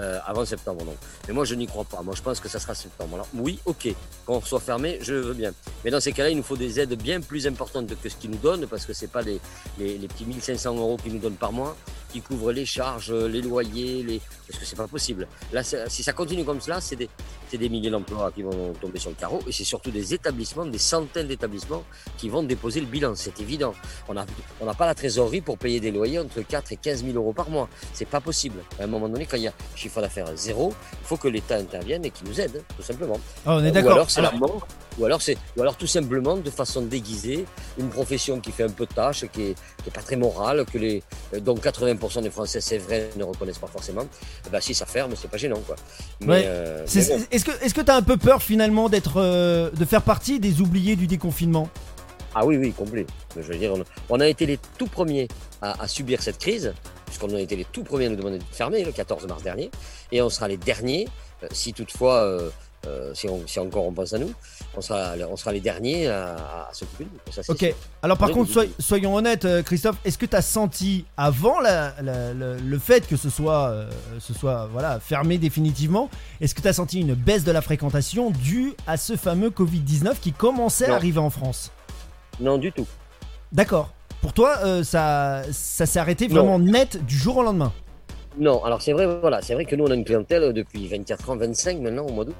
euh, 0.00 0.18
avant 0.26 0.44
septembre. 0.44 0.84
Mais 1.28 1.32
moi 1.34 1.44
je 1.44 1.54
n'y 1.54 1.68
crois 1.68 1.84
pas. 1.84 2.02
Moi 2.02 2.14
je 2.16 2.22
pense 2.22 2.40
que 2.40 2.48
ça 2.48 2.58
sera 2.58 2.74
septembre. 2.74 3.24
Oui, 3.32 3.60
ok, 3.64 3.94
qu'on 4.26 4.40
soit 4.40 4.58
fermé, 4.58 4.98
je 5.00 5.14
veux 5.14 5.34
bien. 5.34 5.52
Mais 5.84 5.92
dans 5.92 6.00
ces 6.00 6.10
cas-là, 6.12 6.30
il 6.30 6.36
nous 6.36 6.42
faut 6.42 6.56
des 6.56 6.80
aides 6.80 6.94
bien 7.00 7.20
plus 7.20 7.46
importantes 7.46 7.86
que 8.02 8.08
ce 8.08 8.16
qu'ils 8.16 8.30
nous 8.32 8.38
donnent 8.38 8.66
parce 8.66 8.86
que 8.86 8.92
c'est 8.92 9.06
pas 9.06 9.22
les, 9.22 9.40
les, 9.78 10.08
petits 10.08 10.24
1500 10.24 10.74
euros 10.74 10.96
qu'ils 11.00 11.12
nous 11.12 11.20
donnent 11.20 11.36
par 11.36 11.52
mois 11.52 11.76
qui 12.12 12.20
couvrent 12.20 12.50
les 12.50 12.66
charges, 12.66 13.12
les 13.12 13.40
loyers, 13.40 14.02
les... 14.02 14.20
parce 14.48 14.58
que 14.58 14.66
c'est 14.66 14.74
pas 14.74 14.88
possible. 14.88 15.28
Là, 15.52 15.62
si 15.62 16.02
ça 16.02 16.12
continue 16.12 16.44
comme 16.44 16.60
cela, 16.60 16.80
c'est 16.80 16.96
des, 16.96 17.08
c'est 17.48 17.58
des 17.58 17.68
milliers 17.68 17.90
d'emplois 17.90 18.30
qui 18.32 18.42
vont 18.42 18.72
tomber 18.80 18.98
sur 18.98 19.10
le 19.10 19.16
carreau 19.16 19.40
et 19.46 19.52
c'est 19.52 19.64
surtout 19.64 19.90
des 19.90 20.14
établissements, 20.14 20.66
des 20.66 20.78
centaines 20.78 21.28
d'établissements 21.28 21.84
qui 22.16 22.28
vont 22.28 22.42
déposer 22.42 22.80
le 22.80 22.86
bilan. 22.86 23.14
C'est 23.14 23.40
évident. 23.40 23.74
On 24.08 24.14
n'a 24.14 24.26
on 24.60 24.72
pas 24.74 24.86
la 24.86 24.94
trésorerie 24.94 25.40
pour 25.40 25.58
payer 25.58 25.80
des 25.80 25.90
loyers 25.90 26.18
entre 26.18 26.40
4 26.40 26.72
et 26.72 26.76
15 26.76 27.04
000 27.04 27.16
euros 27.16 27.32
par 27.32 27.50
mois. 27.50 27.68
C'est 27.92 28.08
pas 28.08 28.20
possible. 28.20 28.60
À 28.80 28.84
un 28.84 28.86
moment 28.86 29.08
donné, 29.08 29.26
quand 29.26 29.36
il 29.36 29.44
y 29.44 29.48
a 29.48 29.52
chiffre 29.76 30.00
d'affaires 30.00 30.26
zéro, 30.36 30.72
il 30.92 31.06
faut 31.06 31.16
que 31.16 31.28
l'État 31.28 31.56
intervienne 31.56 32.04
et 32.04 32.10
qu'il 32.10 32.26
nous 32.28 32.40
aide, 32.40 32.62
tout 32.76 32.82
simplement. 32.82 33.18
Ah, 33.46 33.56
On 33.56 33.64
est 33.64 33.68
Ou 33.70 33.72
d'accord. 33.72 33.92
alors 33.92 34.10
c'est 34.10 34.22
la 34.22 34.28
Alors, 34.28 34.40
mort, 34.40 34.66
ou 34.98 35.04
alors 35.04 35.20
c'est, 35.22 35.36
ou 35.56 35.62
alors 35.62 35.76
tout 35.76 35.86
simplement 35.86 36.36
de 36.36 36.50
façon 36.50 36.82
déguisée, 36.82 37.44
une 37.78 37.88
profession 37.88 38.40
qui 38.40 38.52
fait 38.52 38.62
un 38.64 38.68
peu 38.70 38.86
de 38.86 38.92
tâche, 38.94 39.24
qui 39.32 39.42
est, 39.42 39.54
qui 39.82 39.88
est 39.88 39.92
pas 39.92 40.02
très 40.02 40.16
morale, 40.16 40.64
que 40.72 40.78
les, 40.78 41.02
euh, 41.34 41.40
dont 41.40 41.54
80% 41.56 42.22
des 42.22 42.30
Français, 42.30 42.60
c'est 42.60 42.78
vrai, 42.78 43.10
ne 43.16 43.24
reconnaissent 43.24 43.58
pas 43.58 43.66
forcément. 43.66 44.06
Ben, 44.52 44.60
si 44.60 44.74
ça 44.74 44.86
ferme, 44.86 45.12
c'est 45.16 45.30
pas 45.30 45.36
gênant, 45.36 45.60
quoi. 45.66 45.76
Mais, 46.20 46.26
Ouais. 46.28 46.42
euh, 46.46 46.80
mais 46.82 46.86
c'est- 47.02 47.16
bon. 47.18 47.24
Est-ce 47.30 47.44
que 47.44 47.64
est-ce 47.64 47.74
que 47.74 47.80
t'as 47.80 47.96
un 47.96 48.02
peu 48.02 48.16
peur 48.16 48.42
finalement 48.42 48.88
d'être 48.88 49.14
euh, 49.16 49.70
de 49.70 49.84
faire 49.84 50.02
partie 50.02 50.38
des 50.40 50.60
oubliés 50.60 50.96
du 50.96 51.06
déconfinement? 51.06 51.68
Ah 52.36 52.44
oui, 52.44 52.56
oui, 52.56 52.72
complet. 52.72 53.06
Je 53.36 53.42
veux 53.42 53.56
dire, 53.56 53.72
on, 53.74 53.84
on 54.08 54.20
a 54.20 54.26
été 54.26 54.44
les 54.46 54.58
tout 54.78 54.88
premiers 54.88 55.28
à, 55.62 55.80
à 55.82 55.86
subir 55.88 56.20
cette 56.20 56.38
crise, 56.38 56.72
puisqu'on 57.06 57.32
a 57.34 57.40
été 57.40 57.54
les 57.54 57.64
tout 57.64 57.84
premiers 57.84 58.06
à 58.06 58.08
nous 58.08 58.16
demander 58.16 58.38
de 58.38 58.44
fermer 58.50 58.82
le 58.84 58.90
14 58.90 59.26
mars 59.28 59.42
dernier, 59.44 59.70
et 60.10 60.20
on 60.20 60.28
sera 60.30 60.48
les 60.48 60.56
derniers, 60.56 61.06
euh, 61.44 61.46
si 61.52 61.72
toutefois, 61.72 62.14
euh, 62.24 62.50
euh, 62.86 63.12
si, 63.14 63.28
on- 63.28 63.46
si 63.46 63.58
encore 63.60 63.84
on 63.86 63.92
pense 63.92 64.12
à 64.12 64.18
nous, 64.18 64.32
on 64.76 64.80
sera, 64.80 65.12
on 65.30 65.36
sera 65.36 65.52
les 65.52 65.60
derniers 65.60 66.08
à, 66.08 66.34
à 66.68 66.70
s'occuper 66.72 67.04
de 67.04 67.10
nous. 67.12 67.42
Ok. 67.48 67.58
sûr. 67.58 67.68
Alors 68.02 68.18
par 68.18 68.28
Oui, 68.28 68.34
contre, 68.34 68.50
soy- 68.52 68.72
soyons 68.78 69.14
honnêtes, 69.14 69.44
euh, 69.44 69.62
Christophe, 69.62 69.96
est-ce 70.04 70.18
que 70.18 70.26
tu 70.26 70.36
as 70.36 70.42
senti 70.42 71.04
avant 71.16 71.60
la- 71.60 71.94
la- 72.02 72.34
la- 72.34 72.54
le 72.56 72.78
fait 72.78 73.06
que 73.06 73.16
ce 73.16 73.30
soit, 73.30 73.68
euh, 73.68 73.90
ce 74.20 74.34
soit 74.34 74.68
voilà, 74.72 75.00
fermé 75.00 75.38
définitivement, 75.38 76.10
est-ce 76.40 76.54
que 76.54 76.60
tu 76.60 76.68
as 76.68 76.72
senti 76.72 77.00
une 77.00 77.14
baisse 77.14 77.44
de 77.44 77.52
la 77.52 77.62
fréquentation 77.62 78.30
due 78.30 78.74
à 78.86 78.96
ce 78.96 79.16
fameux 79.16 79.50
Covid-19 79.50 80.20
qui 80.20 80.32
commençait 80.32 80.86
à 80.90 80.94
arriver 80.94 81.18
en 81.20 81.30
France? 81.30 81.70
Non, 82.40 82.58
du 82.58 82.72
tout. 82.72 82.86
D'accord. 83.52 83.90
Pour 84.20 84.32
toi, 84.32 84.56
euh, 84.64 84.82
ça, 84.82 85.42
ça 85.52 85.86
s'est 85.86 85.98
arrêté 85.98 86.26
Non. 86.28 86.34
vraiment 86.36 86.58
net 86.58 87.04
du 87.04 87.16
jour 87.16 87.36
au 87.36 87.42
lendemain? 87.42 87.72
Non, 88.36 88.64
alors 88.64 88.82
c'est 88.82 88.92
vrai, 88.92 89.06
voilà, 89.20 89.40
c'est 89.42 89.54
vrai 89.54 89.64
que 89.64 89.76
nous 89.76 89.84
on 89.84 89.90
a 89.92 89.94
une 89.94 90.04
clientèle 90.04 90.52
depuis 90.52 90.88
24 90.88 91.30
ans, 91.30 91.36
25 91.36 91.78
maintenant 91.78 92.04
au 92.04 92.10
mois 92.12 92.24
d'août. 92.24 92.34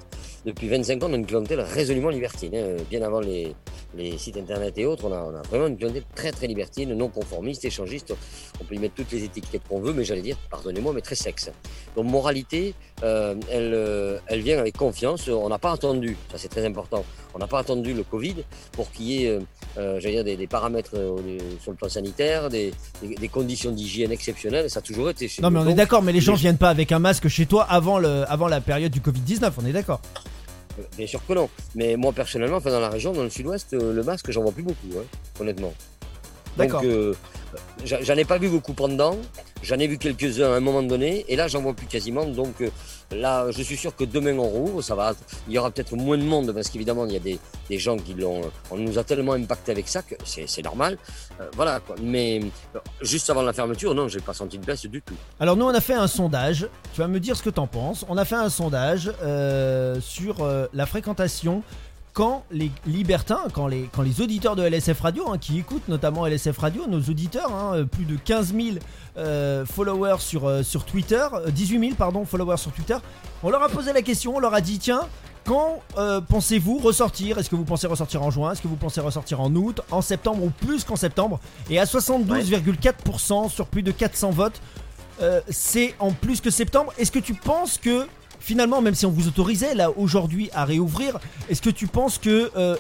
Depuis 0.45 0.69
25 0.69 1.01
ans, 1.05 1.07
on 1.09 1.13
a 1.13 1.17
une 1.17 1.25
clientèle 1.27 1.61
résolument 1.61 2.09
libertine. 2.09 2.53
hein. 2.57 2.77
Bien 2.91 3.03
avant 3.03 3.21
les, 3.21 3.55
les 3.97 4.19
sites 4.19 4.37
internet 4.37 4.77
et 4.77 4.87
autres, 4.87 5.05
on 5.05 5.13
a, 5.13 5.21
on 5.23 5.35
a 5.37 5.43
vraiment 5.43 5.69
une 5.69 5.77
clientèle 5.77 6.03
très 6.17 6.33
très 6.33 6.49
libertine, 6.49 6.93
non 6.95 7.09
conformiste, 7.09 7.65
échangiste. 7.65 8.13
On 8.61 8.65
peut 8.65 8.75
y 8.75 8.79
mettre 8.79 8.95
toutes 8.95 9.13
les 9.13 9.23
étiquettes 9.23 9.63
qu'on 9.69 9.81
veut, 9.81 9.93
mais 9.93 10.03
j'allais 10.05 10.23
dire, 10.23 10.37
pardonnez-moi, 10.51 10.93
mais 10.95 11.01
très 11.01 11.15
sexe. 11.15 11.53
Donc 11.95 12.07
moralité, 12.07 12.75
euh, 13.05 13.37
elle, 13.49 13.73
euh, 13.73 14.19
elle 14.27 14.41
vient 14.41 14.59
avec 14.59 14.77
confiance. 14.77 15.29
On 15.29 15.49
n'a 15.49 15.59
pas 15.61 15.71
attendu, 15.73 16.17
ça 16.33 16.39
c'est 16.39 16.49
très 16.49 16.65
important. 16.67 17.05
On 17.35 17.39
n'a 17.39 17.47
pas 17.49 17.59
attendu 17.59 17.95
le 17.95 18.05
Covid 18.05 18.37
pour 18.73 18.91
qu'il 18.93 19.07
y 19.07 19.25
ait, 19.25 19.29
euh, 19.29 19.41
euh, 19.79 19.99
dire, 20.01 20.23
des, 20.23 20.37
des 20.37 20.47
paramètres 20.47 20.93
euh, 20.95 21.17
sur 21.61 21.73
le 21.73 21.77
plan 21.77 21.89
sanitaire, 21.89 22.49
des, 22.49 22.73
des- 23.03 23.17
des 23.17 23.29
conditions 23.29 23.73
d'hygiène 23.73 24.13
exceptionnelles. 24.13 24.71
Ça 24.71 24.79
a 24.79 24.83
toujours 24.83 25.11
été 25.11 25.27
chez 25.27 25.43
Non 25.43 25.51
mais 25.51 25.59
on 25.59 25.69
est 25.69 25.75
d'accord, 25.75 26.03
mais 26.03 26.13
les 26.13 26.21
gens 26.21 26.33
les- 26.35 26.39
viennent 26.39 26.59
pas 26.59 26.71
avec 26.71 26.93
un 26.93 27.01
masque 27.01 27.27
chez 27.29 27.47
toi 27.47 27.65
avant, 27.65 27.99
le, 27.99 28.25
avant 28.31 28.47
la 28.49 28.61
période 28.61 28.93
du 28.93 29.01
Covid-19, 29.01 29.51
on 29.61 29.67
est 29.67 29.73
d'accord. 29.73 30.01
Bien 30.97 31.07
sûr 31.07 31.21
que 31.27 31.33
non. 31.35 31.49
Mais 31.75 31.97
moi, 31.97 32.13
personnellement, 32.13 32.57
enfin, 32.57 32.71
dans 32.71 32.81
la 32.81 32.89
région, 32.89 33.13
dans 33.13 33.23
le 33.23 33.31
sud-ouest, 33.31 33.73
le 33.73 34.03
masque, 34.03 34.31
j'en 34.31 34.43
vois 34.43 34.53
plus 34.53 34.63
beaucoup, 34.65 34.89
hein, 34.99 35.05
honnêtement. 35.41 35.73
D'accord. 36.57 36.83
Donc, 36.83 37.15
j'en 37.85 38.15
ai 38.15 38.25
pas 38.25 38.39
vu 38.39 38.49
beaucoup 38.49 38.73
pendant. 38.75 39.17
J'en 39.65 39.79
ai 39.79 39.87
vu 39.87 39.99
quelques-uns 39.99 40.53
à 40.53 40.57
un 40.57 40.61
moment 40.61 40.83
donné. 40.83 41.25
Et 41.29 41.37
là, 41.37 41.49
j'en 41.49 41.63
vois 41.63 41.75
plus 41.75 41.87
quasiment. 41.87 42.25
Donc, 42.27 42.61
euh, 42.61 42.71
là, 43.11 43.51
je 43.51 43.63
suis 43.63 43.77
sûr 43.77 43.97
que 43.97 44.05
demain, 44.05 44.39
on 44.39 44.49
rouvre. 44.49 44.83
Ça 44.83 44.95
va, 44.95 45.15
il 45.49 45.55
y 45.55 45.59
aura 45.59 45.71
peut-être 45.71 45.97
moins 45.97 46.19
de 46.19 46.23
monde 46.23 46.53
parce 46.53 46.69
qu'évidemment, 46.69 47.07
il 47.07 47.13
y 47.13 47.17
a 47.17 47.21
des, 47.21 47.39
des 47.69 47.79
gens 47.79 47.97
qui 47.97 48.15
l'ont. 48.15 48.43
On 48.71 48.77
nous 48.77 48.99
a 48.99 49.05
tellement 49.05 49.33
impacté 49.33 49.73
avec 49.73 49.89
ça 49.89 50.03
que 50.03 50.15
c'est 50.25 50.63
normal. 50.63 50.99
Euh, 51.41 51.49
voilà, 51.57 51.81
quoi. 51.81 51.97
Mais 52.03 52.41
euh, 52.75 52.79
juste 53.03 53.29
avant 53.31 53.43
la 53.43 53.53
fermeture, 53.53 53.95
non, 53.95 54.07
j'ai 54.09 54.21
pas 54.21 54.35
senti 54.35 54.59
de 54.59 54.65
baisse 54.65 54.87
du 54.87 55.03
tout. 55.03 55.15
Alors 55.41 55.57
nous 55.57 55.65
on 55.65 55.75
a 55.75 55.81
fait 55.81 55.95
un 55.95 56.07
sondage, 56.07 56.69
tu 56.93 57.01
vas 57.01 57.09
me 57.09 57.21
dire 57.21 57.37
ce 57.37 57.43
que 57.43 57.51
t'en 57.51 57.67
penses. 57.67 58.05
On 58.09 58.17
a 58.17 58.25
fait 58.25 58.35
un 58.37 58.49
sondage 58.49 59.11
euh, 59.23 60.01
sur 60.01 60.43
euh, 60.43 60.67
la 60.73 60.87
fréquentation 60.87 61.63
quand 62.15 62.45
les 62.53 62.71
libertins, 62.87 63.41
quand 63.53 63.67
les, 63.67 63.91
auditeurs 64.21 64.55
de 64.55 64.63
LSF 64.63 65.01
Radio, 65.01 65.29
hein, 65.31 65.37
qui 65.37 65.59
écoutent 65.59 65.89
notamment 65.89 66.27
LSF 66.27 66.57
Radio, 66.57 66.87
nos 66.87 67.01
auditeurs, 67.01 67.53
hein, 67.53 67.73
euh, 67.75 67.85
plus 67.85 68.05
de 68.05 68.17
15 68.17 68.55
000 68.55 68.77
euh, 69.19 69.67
followers 69.67 70.21
sur, 70.21 70.47
euh, 70.47 70.63
Twitter, 70.87 71.27
euh, 71.35 71.51
18 71.51 71.81
000 71.81 71.95
pardon, 71.97 72.25
followers 72.25 72.57
sur 72.57 72.71
Twitter, 72.71 72.97
on 73.43 73.51
leur 73.51 73.63
a 73.65 73.69
posé 73.69 73.93
la 73.93 74.01
question, 74.01 74.37
on 74.37 74.39
leur 74.39 74.55
a 74.55 74.61
dit 74.61 74.79
tiens, 74.79 75.03
quand 75.45 75.81
pensez-vous 76.29 76.79
ressortir? 76.79 77.37
Est-ce 77.37 77.51
que 77.51 77.57
vous 77.57 77.67
pensez 77.67 77.87
ressortir 77.87 78.23
en 78.23 78.31
juin? 78.31 78.53
Est-ce 78.53 78.63
que 78.63 78.69
vous 78.69 78.77
pensez 78.77 79.03
ressortir 79.03 79.43
en 79.43 79.55
août 79.55 79.83
En 79.91 80.01
septembre 80.01 80.43
ou 80.43 80.49
plus 80.49 80.85
qu'en 80.85 80.97
septembre? 80.97 81.39
Et 81.69 81.79
à 81.79 81.85
72,4% 81.85 83.51
sur 83.51 83.67
plus 83.67 83.83
de 83.83 83.91
400 83.91 84.31
votes, 84.31 84.63
c'est 85.51 85.95
en 85.99 86.13
plus 86.13 86.41
que 86.41 86.49
septembre. 86.49 86.95
Est-ce 86.97 87.13
que 87.13 87.19
tu 87.19 87.35
penses 87.35 87.77
que 87.77 88.07
finalement, 88.45 88.83
même 88.83 88.95
si 88.95 89.07
on 89.07 89.11
vous 89.11 89.27
autorisait 89.27 89.75
là 89.75 89.91
aujourd'hui 89.97 90.51
à 90.53 90.67
réouvrir, 90.67 91.19
est-ce 91.49 91.63
que 91.63 91.71
tu 91.71 91.87
penses 91.87 92.19
que 92.19 92.51
euh, 92.57 92.77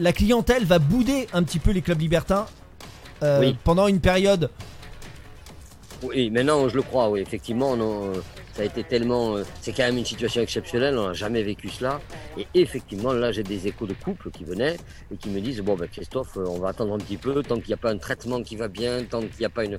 la 0.00 0.12
clientèle 0.14 0.64
va 0.64 0.78
bouder 0.78 1.26
un 1.34 1.42
petit 1.42 1.58
peu 1.58 1.70
les 1.70 1.82
clubs 1.82 2.00
libertins 2.00 2.46
euh, 3.22 3.40
Oui. 3.40 3.56
pendant 3.62 3.88
une 3.88 4.00
période? 4.00 4.50
Oui, 6.02 6.30
maintenant 6.30 6.66
je 6.70 6.76
le 6.76 6.82
crois, 6.82 7.10
oui, 7.10 7.20
effectivement, 7.20 7.76
non, 7.76 8.04
euh, 8.06 8.20
ça 8.56 8.62
a 8.62 8.64
été 8.64 8.82
tellement. 8.84 9.36
euh, 9.36 9.44
c'est 9.60 9.72
quand 9.72 9.84
même 9.84 9.98
une 9.98 10.04
situation 10.06 10.40
exceptionnelle, 10.40 10.96
on 10.98 11.08
n'a 11.08 11.12
jamais 11.12 11.42
vécu 11.42 11.68
cela. 11.68 12.00
Et 12.38 12.46
effectivement, 12.54 13.12
là, 13.12 13.30
j'ai 13.32 13.42
des 13.42 13.66
échos 13.66 13.86
de 13.86 13.92
couples 13.94 14.30
qui 14.30 14.44
venaient 14.44 14.76
et 15.12 15.16
qui 15.16 15.28
me 15.28 15.40
disent 15.40 15.60
Bon, 15.60 15.74
ben, 15.76 15.88
Christophe, 15.88 16.36
on 16.36 16.58
va 16.58 16.68
attendre 16.70 16.94
un 16.94 16.98
petit 16.98 17.16
peu, 17.18 17.42
tant 17.42 17.56
qu'il 17.56 17.68
n'y 17.68 17.74
a 17.74 17.76
pas 17.78 17.90
un 17.90 17.98
traitement 17.98 18.42
qui 18.42 18.56
va 18.56 18.68
bien, 18.68 19.02
tant 19.04 19.20
qu'il 19.20 19.38
n'y 19.40 19.44
a 19.46 19.50
pas 19.50 19.64
une, 19.64 19.74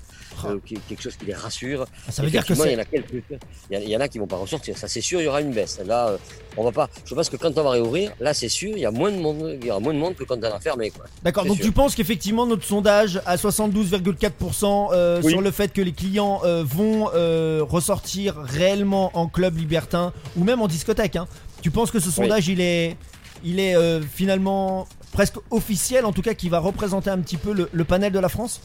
euh, 0.45 0.59
quelque 0.87 1.01
chose 1.01 1.15
qui 1.15 1.25
les 1.25 1.33
rassure. 1.33 1.85
Ah, 2.07 2.11
ça 2.11 2.21
veut 2.21 2.29
dire 2.29 2.45
que 2.45 2.53
il 2.53 2.71
y 2.73 2.75
en 2.75 2.79
a 2.79 2.85
quelques. 2.85 3.23
Il 3.71 3.75
y, 3.75 3.77
en- 3.77 3.81
il 3.81 3.89
y 3.89 3.97
en 3.97 3.99
a 3.99 4.07
qui 4.07 4.19
vont 4.19 4.27
pas 4.27 4.37
ressortir. 4.37 4.77
Ça, 4.77 4.87
c'est 4.87 5.01
sûr, 5.01 5.19
il 5.21 5.25
y 5.25 5.27
aura 5.27 5.41
une 5.41 5.51
baisse. 5.51 5.79
Là, 5.85 6.09
euh, 6.09 6.17
on 6.57 6.63
va 6.63 6.71
pas. 6.71 6.89
Je 7.05 7.15
pense 7.15 7.29
que 7.29 7.37
quand 7.37 7.57
on 7.57 7.63
va 7.63 7.71
réouvrir, 7.71 8.11
là, 8.19 8.33
c'est 8.33 8.49
sûr, 8.49 8.71
il 8.73 8.79
y 8.79 8.85
a 8.85 8.91
moins 8.91 9.11
de 9.11 9.17
monde, 9.17 9.57
il 9.61 9.65
y 9.65 9.71
aura 9.71 9.79
moins 9.79 9.93
de 9.93 9.99
monde 9.99 10.15
que 10.15 10.23
quand 10.23 10.37
on 10.37 10.43
a 10.43 10.59
fermé. 10.59 10.91
D'accord, 11.23 11.45
donc 11.45 11.57
sûr. 11.57 11.65
tu 11.65 11.71
penses 11.71 11.95
qu'effectivement 11.95 12.45
notre 12.45 12.65
sondage 12.65 13.21
à 13.25 13.35
72,4% 13.35 14.89
euh, 14.91 15.21
Oui. 15.23 15.31
sur 15.31 15.41
le 15.41 15.51
fait 15.51 15.71
que 15.71 15.81
les 15.81 15.91
clients 15.93 16.41
euh, 16.43 16.63
vont 16.65 17.09
euh, 17.13 17.63
ressortir 17.67 18.35
réellement 18.37 19.11
en 19.13 19.27
club 19.27 19.57
libertin 19.57 20.13
ou 20.35 20.43
même 20.43 20.61
en 20.61 20.67
discothèque, 20.67 21.15
hein, 21.15 21.27
tu 21.61 21.71
penses 21.71 21.91
que 21.91 21.99
ce 21.99 22.11
sondage 22.11 22.47
il 22.47 22.61
est, 22.61 22.97
il 23.43 23.59
est 23.59 23.75
finalement 24.01 24.87
presque 25.11 25.35
officiel, 25.51 26.05
en 26.05 26.11
tout 26.11 26.21
cas 26.21 26.33
qui 26.33 26.49
va 26.49 26.59
représenter 26.59 27.09
un 27.09 27.19
petit 27.19 27.37
peu 27.37 27.53
le, 27.53 27.69
le 27.71 27.83
panel 27.83 28.11
de 28.11 28.19
la 28.19 28.29
France? 28.29 28.61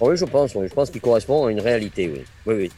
Oui, 0.00 0.16
je 0.16 0.24
pense. 0.24 0.54
oui. 0.54 0.66
Je 0.68 0.74
pense 0.74 0.90
qu'il 0.90 1.00
correspond 1.00 1.46
à 1.46 1.50
une 1.50 1.60
réalité, 1.60 2.08
oui. 2.08 2.24
Oui, 2.46 2.54
oui. 2.54 2.70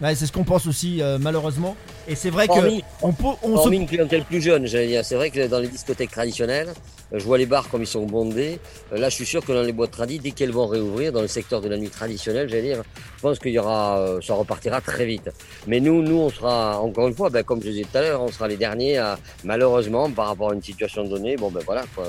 Ouais, 0.00 0.14
c'est 0.14 0.26
ce 0.26 0.32
qu'on 0.32 0.44
pense 0.44 0.66
aussi 0.66 1.00
euh, 1.00 1.18
malheureusement. 1.20 1.76
Et 2.08 2.16
c'est 2.16 2.30
vrai 2.30 2.48
que 2.48 2.82
on 3.02 3.12
peut, 3.12 3.24
on 3.42 3.62
se 3.62 3.68
une 3.68 3.86
clientèle 3.86 4.24
plus 4.24 4.40
jeune, 4.40 4.66
j'allais 4.66 4.88
dire. 4.88 5.04
C'est 5.04 5.14
vrai 5.14 5.30
que 5.30 5.46
dans 5.46 5.60
les 5.60 5.68
discothèques 5.68 6.10
traditionnelles, 6.10 6.72
euh, 7.12 7.18
je 7.18 7.24
vois 7.24 7.38
les 7.38 7.46
bars 7.46 7.68
comme 7.68 7.82
ils 7.82 7.86
sont 7.86 8.04
bondés. 8.04 8.58
Euh, 8.92 8.98
Là, 8.98 9.08
je 9.08 9.14
suis 9.14 9.26
sûr 9.26 9.44
que 9.44 9.52
dans 9.52 9.62
les 9.62 9.72
boîtes 9.72 9.92
tradies, 9.92 10.18
dès 10.18 10.32
qu'elles 10.32 10.50
vont 10.50 10.66
réouvrir, 10.66 11.12
dans 11.12 11.20
le 11.20 11.28
secteur 11.28 11.60
de 11.60 11.68
la 11.68 11.76
nuit 11.76 11.90
traditionnelle, 11.90 12.48
j'allais 12.48 12.62
dire, 12.62 12.82
je 13.16 13.22
pense 13.22 13.38
qu'il 13.38 13.52
y 13.52 13.58
aura, 13.58 13.98
euh, 13.98 14.20
ça 14.20 14.34
repartira 14.34 14.80
très 14.80 15.06
vite. 15.06 15.30
Mais 15.68 15.78
nous, 15.78 16.02
nous, 16.02 16.18
on 16.18 16.30
sera, 16.30 16.80
encore 16.80 17.06
une 17.06 17.14
fois, 17.14 17.30
ben, 17.30 17.44
comme 17.44 17.62
je 17.62 17.68
disais 17.70 17.86
tout 17.90 17.98
à 17.98 18.00
l'heure, 18.00 18.22
on 18.22 18.28
sera 18.28 18.48
les 18.48 18.56
derniers 18.56 18.98
à, 18.98 19.18
malheureusement, 19.44 20.10
par 20.10 20.26
rapport 20.26 20.50
à 20.50 20.54
une 20.54 20.62
situation 20.62 21.04
donnée, 21.04 21.36
bon, 21.36 21.50
ben 21.50 21.62
voilà, 21.64 21.84
quoi, 21.94 22.04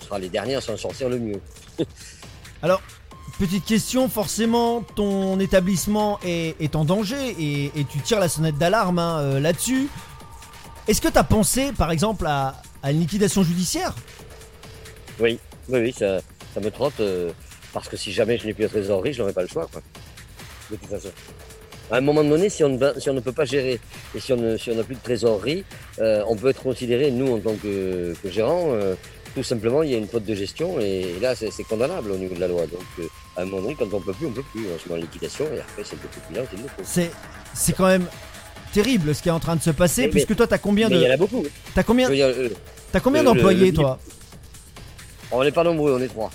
on 0.00 0.04
sera 0.04 0.18
les 0.18 0.28
derniers 0.28 0.56
à 0.56 0.60
s'en 0.60 0.76
sortir 0.76 1.08
le 1.08 1.18
mieux. 1.18 1.40
Alors, 2.62 2.82
petite 3.42 3.64
question, 3.64 4.08
forcément, 4.08 4.82
ton 4.94 5.40
établissement 5.40 6.20
est, 6.24 6.76
en 6.76 6.84
danger 6.84 7.34
et, 7.40 7.84
tu 7.90 7.98
tires 7.98 8.20
la 8.20 8.28
sonnette 8.28 8.56
d'alarme 8.56 9.00
hein, 9.00 9.18
euh, 9.18 9.40
là-dessus. 9.40 9.88
Est-ce 10.86 11.00
que 11.00 11.08
tu 11.08 11.18
as 11.18 11.24
pensé, 11.24 11.72
par 11.72 11.90
exemple, 11.90 12.24
à, 12.28 12.54
une 12.84 13.00
liquidation 13.00 13.42
judiciaire? 13.42 13.96
Oui, 15.18 15.40
oui, 15.68 15.80
oui, 15.80 15.92
ça, 15.92 16.20
me 16.62 16.70
trotte, 16.70 17.00
euh, 17.00 17.32
parce 17.72 17.88
que 17.88 17.96
si 17.96 18.12
jamais 18.12 18.38
je 18.38 18.46
n'ai 18.46 18.54
plus 18.54 18.62
de 18.62 18.68
trésorerie, 18.68 19.12
je 19.12 19.18
n'aurai 19.18 19.32
pas 19.32 19.42
le 19.42 19.48
choix. 19.48 19.68
De 20.70 20.76
toute 20.76 20.88
façon. 20.88 21.10
À 21.90 21.96
un 21.96 22.00
moment 22.00 22.22
donné, 22.22 22.48
si 22.48 22.62
on 22.62 22.68
ne, 22.68 23.00
si 23.00 23.10
on 23.10 23.14
ne 23.14 23.20
peut 23.20 23.32
pas 23.32 23.44
gérer 23.44 23.80
et 24.14 24.20
si 24.20 24.32
on 24.32 24.36
n'a 24.36 24.84
plus 24.84 24.94
de 24.94 25.02
trésorerie, 25.02 25.64
euh, 25.98 26.22
on 26.28 26.36
peut 26.36 26.50
être 26.50 26.62
considéré, 26.62 27.10
nous, 27.10 27.34
en 27.34 27.40
tant 27.40 27.56
que, 27.56 28.14
que 28.22 28.30
gérant, 28.30 28.68
euh, 28.68 28.94
tout 29.34 29.42
simplement, 29.42 29.82
il 29.82 29.90
y 29.90 29.94
a 29.94 29.98
une 29.98 30.06
faute 30.08 30.24
de 30.24 30.34
gestion 30.34 30.78
et, 30.80 31.16
là, 31.20 31.34
c'est 31.34 31.50
condamnable 31.64 32.10
au 32.12 32.16
niveau 32.16 32.34
de 32.34 32.40
la 32.40 32.48
loi. 32.48 32.62
Donc, 32.66 32.80
euh, 33.00 33.04
à 33.36 33.42
un 33.42 33.44
moment 33.46 33.62
donné, 33.62 33.74
quand 33.78 33.92
on 33.92 34.00
peut 34.00 34.12
plus, 34.12 34.26
on 34.26 34.32
peut 34.32 34.42
plus. 34.52 34.66
On 34.74 34.78
se 34.78 34.88
met 34.88 34.94
en 34.94 35.02
liquidation 35.02 35.44
et 35.54 35.60
après, 35.60 35.82
c'est 35.84 35.92
le 35.96 35.98
peu 36.02 36.08
plus 36.08 36.34
là, 36.36 36.42
c'est 36.50 36.56
le 36.56 36.62
faut. 36.68 36.82
C'est 36.84 37.10
c'est 37.54 37.72
quand 37.74 37.86
même 37.86 38.06
terrible 38.72 39.14
ce 39.14 39.22
qui 39.22 39.28
est 39.28 39.32
en 39.32 39.40
train 39.40 39.56
de 39.56 39.62
se 39.62 39.70
passer, 39.70 40.02
Mais- 40.02 40.08
puisque 40.08 40.34
toi, 40.36 40.46
t'as 40.46 40.58
combien 40.58 40.88
Mais 40.88 40.96
il 40.96 41.02
y 41.02 41.04
en 41.06 41.08
de 41.08 41.12
a 41.14 41.16
beaucoup. 41.16 41.44
t'as 41.74 41.82
combien 41.82 42.10
euh, 42.10 42.48
t'as 42.90 43.00
combien 43.00 43.22
d'employés, 43.22 43.70
le- 43.70 43.74
toi 43.76 43.98
on 45.30 45.42
n'est 45.42 45.52
pas 45.52 45.64
nombreux, 45.64 45.94
on 45.94 46.00
est 46.02 46.08
trois. 46.08 46.30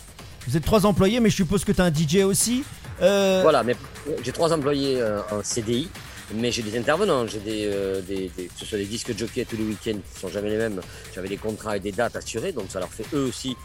Vous 0.48 0.58
êtes 0.58 0.66
trois 0.66 0.86
employés, 0.86 1.20
mais 1.20 1.30
je 1.30 1.36
suppose 1.36 1.64
que 1.64 1.72
t'as 1.72 1.84
un 1.86 1.92
DJ 1.94 2.24
aussi. 2.24 2.64
Euh, 3.02 3.42
Voilà, 3.44 3.64
mais 3.64 3.76
j'ai 4.24 4.32
trois 4.32 4.52
employés 4.54 5.00
euh, 5.00 5.20
en 5.32 5.44
CDI, 5.44 5.88
mais 6.34 6.52
j'ai 6.52 6.62
des 6.62 6.78
intervenants, 6.78 7.26
j'ai 7.28 7.40
des, 7.40 7.66
euh, 7.72 8.02
des, 8.02 8.30
des- 8.36 8.46
que 8.46 8.52
ce 8.60 8.66
soit 8.66 8.78
des 8.78 8.86
disques 8.86 9.18
jockey 9.18 9.46
tous 9.46 9.56
les 9.58 9.64
week-ends 9.64 10.00
qui 10.14 10.20
sont 10.20 10.28
jamais 10.30 10.50
les 10.50 10.58
mêmes. 10.58 10.82
J'avais 11.16 11.30
des 11.30 11.38
contrats 11.38 11.78
et 11.78 11.80
des 11.80 11.92
dates 11.92 12.16
assurées, 12.16 12.52
donc 12.52 12.66
ça 12.70 12.80
leur 12.80 12.90
fait 12.90 13.06
eux 13.14 13.26
aussi, 13.26 13.56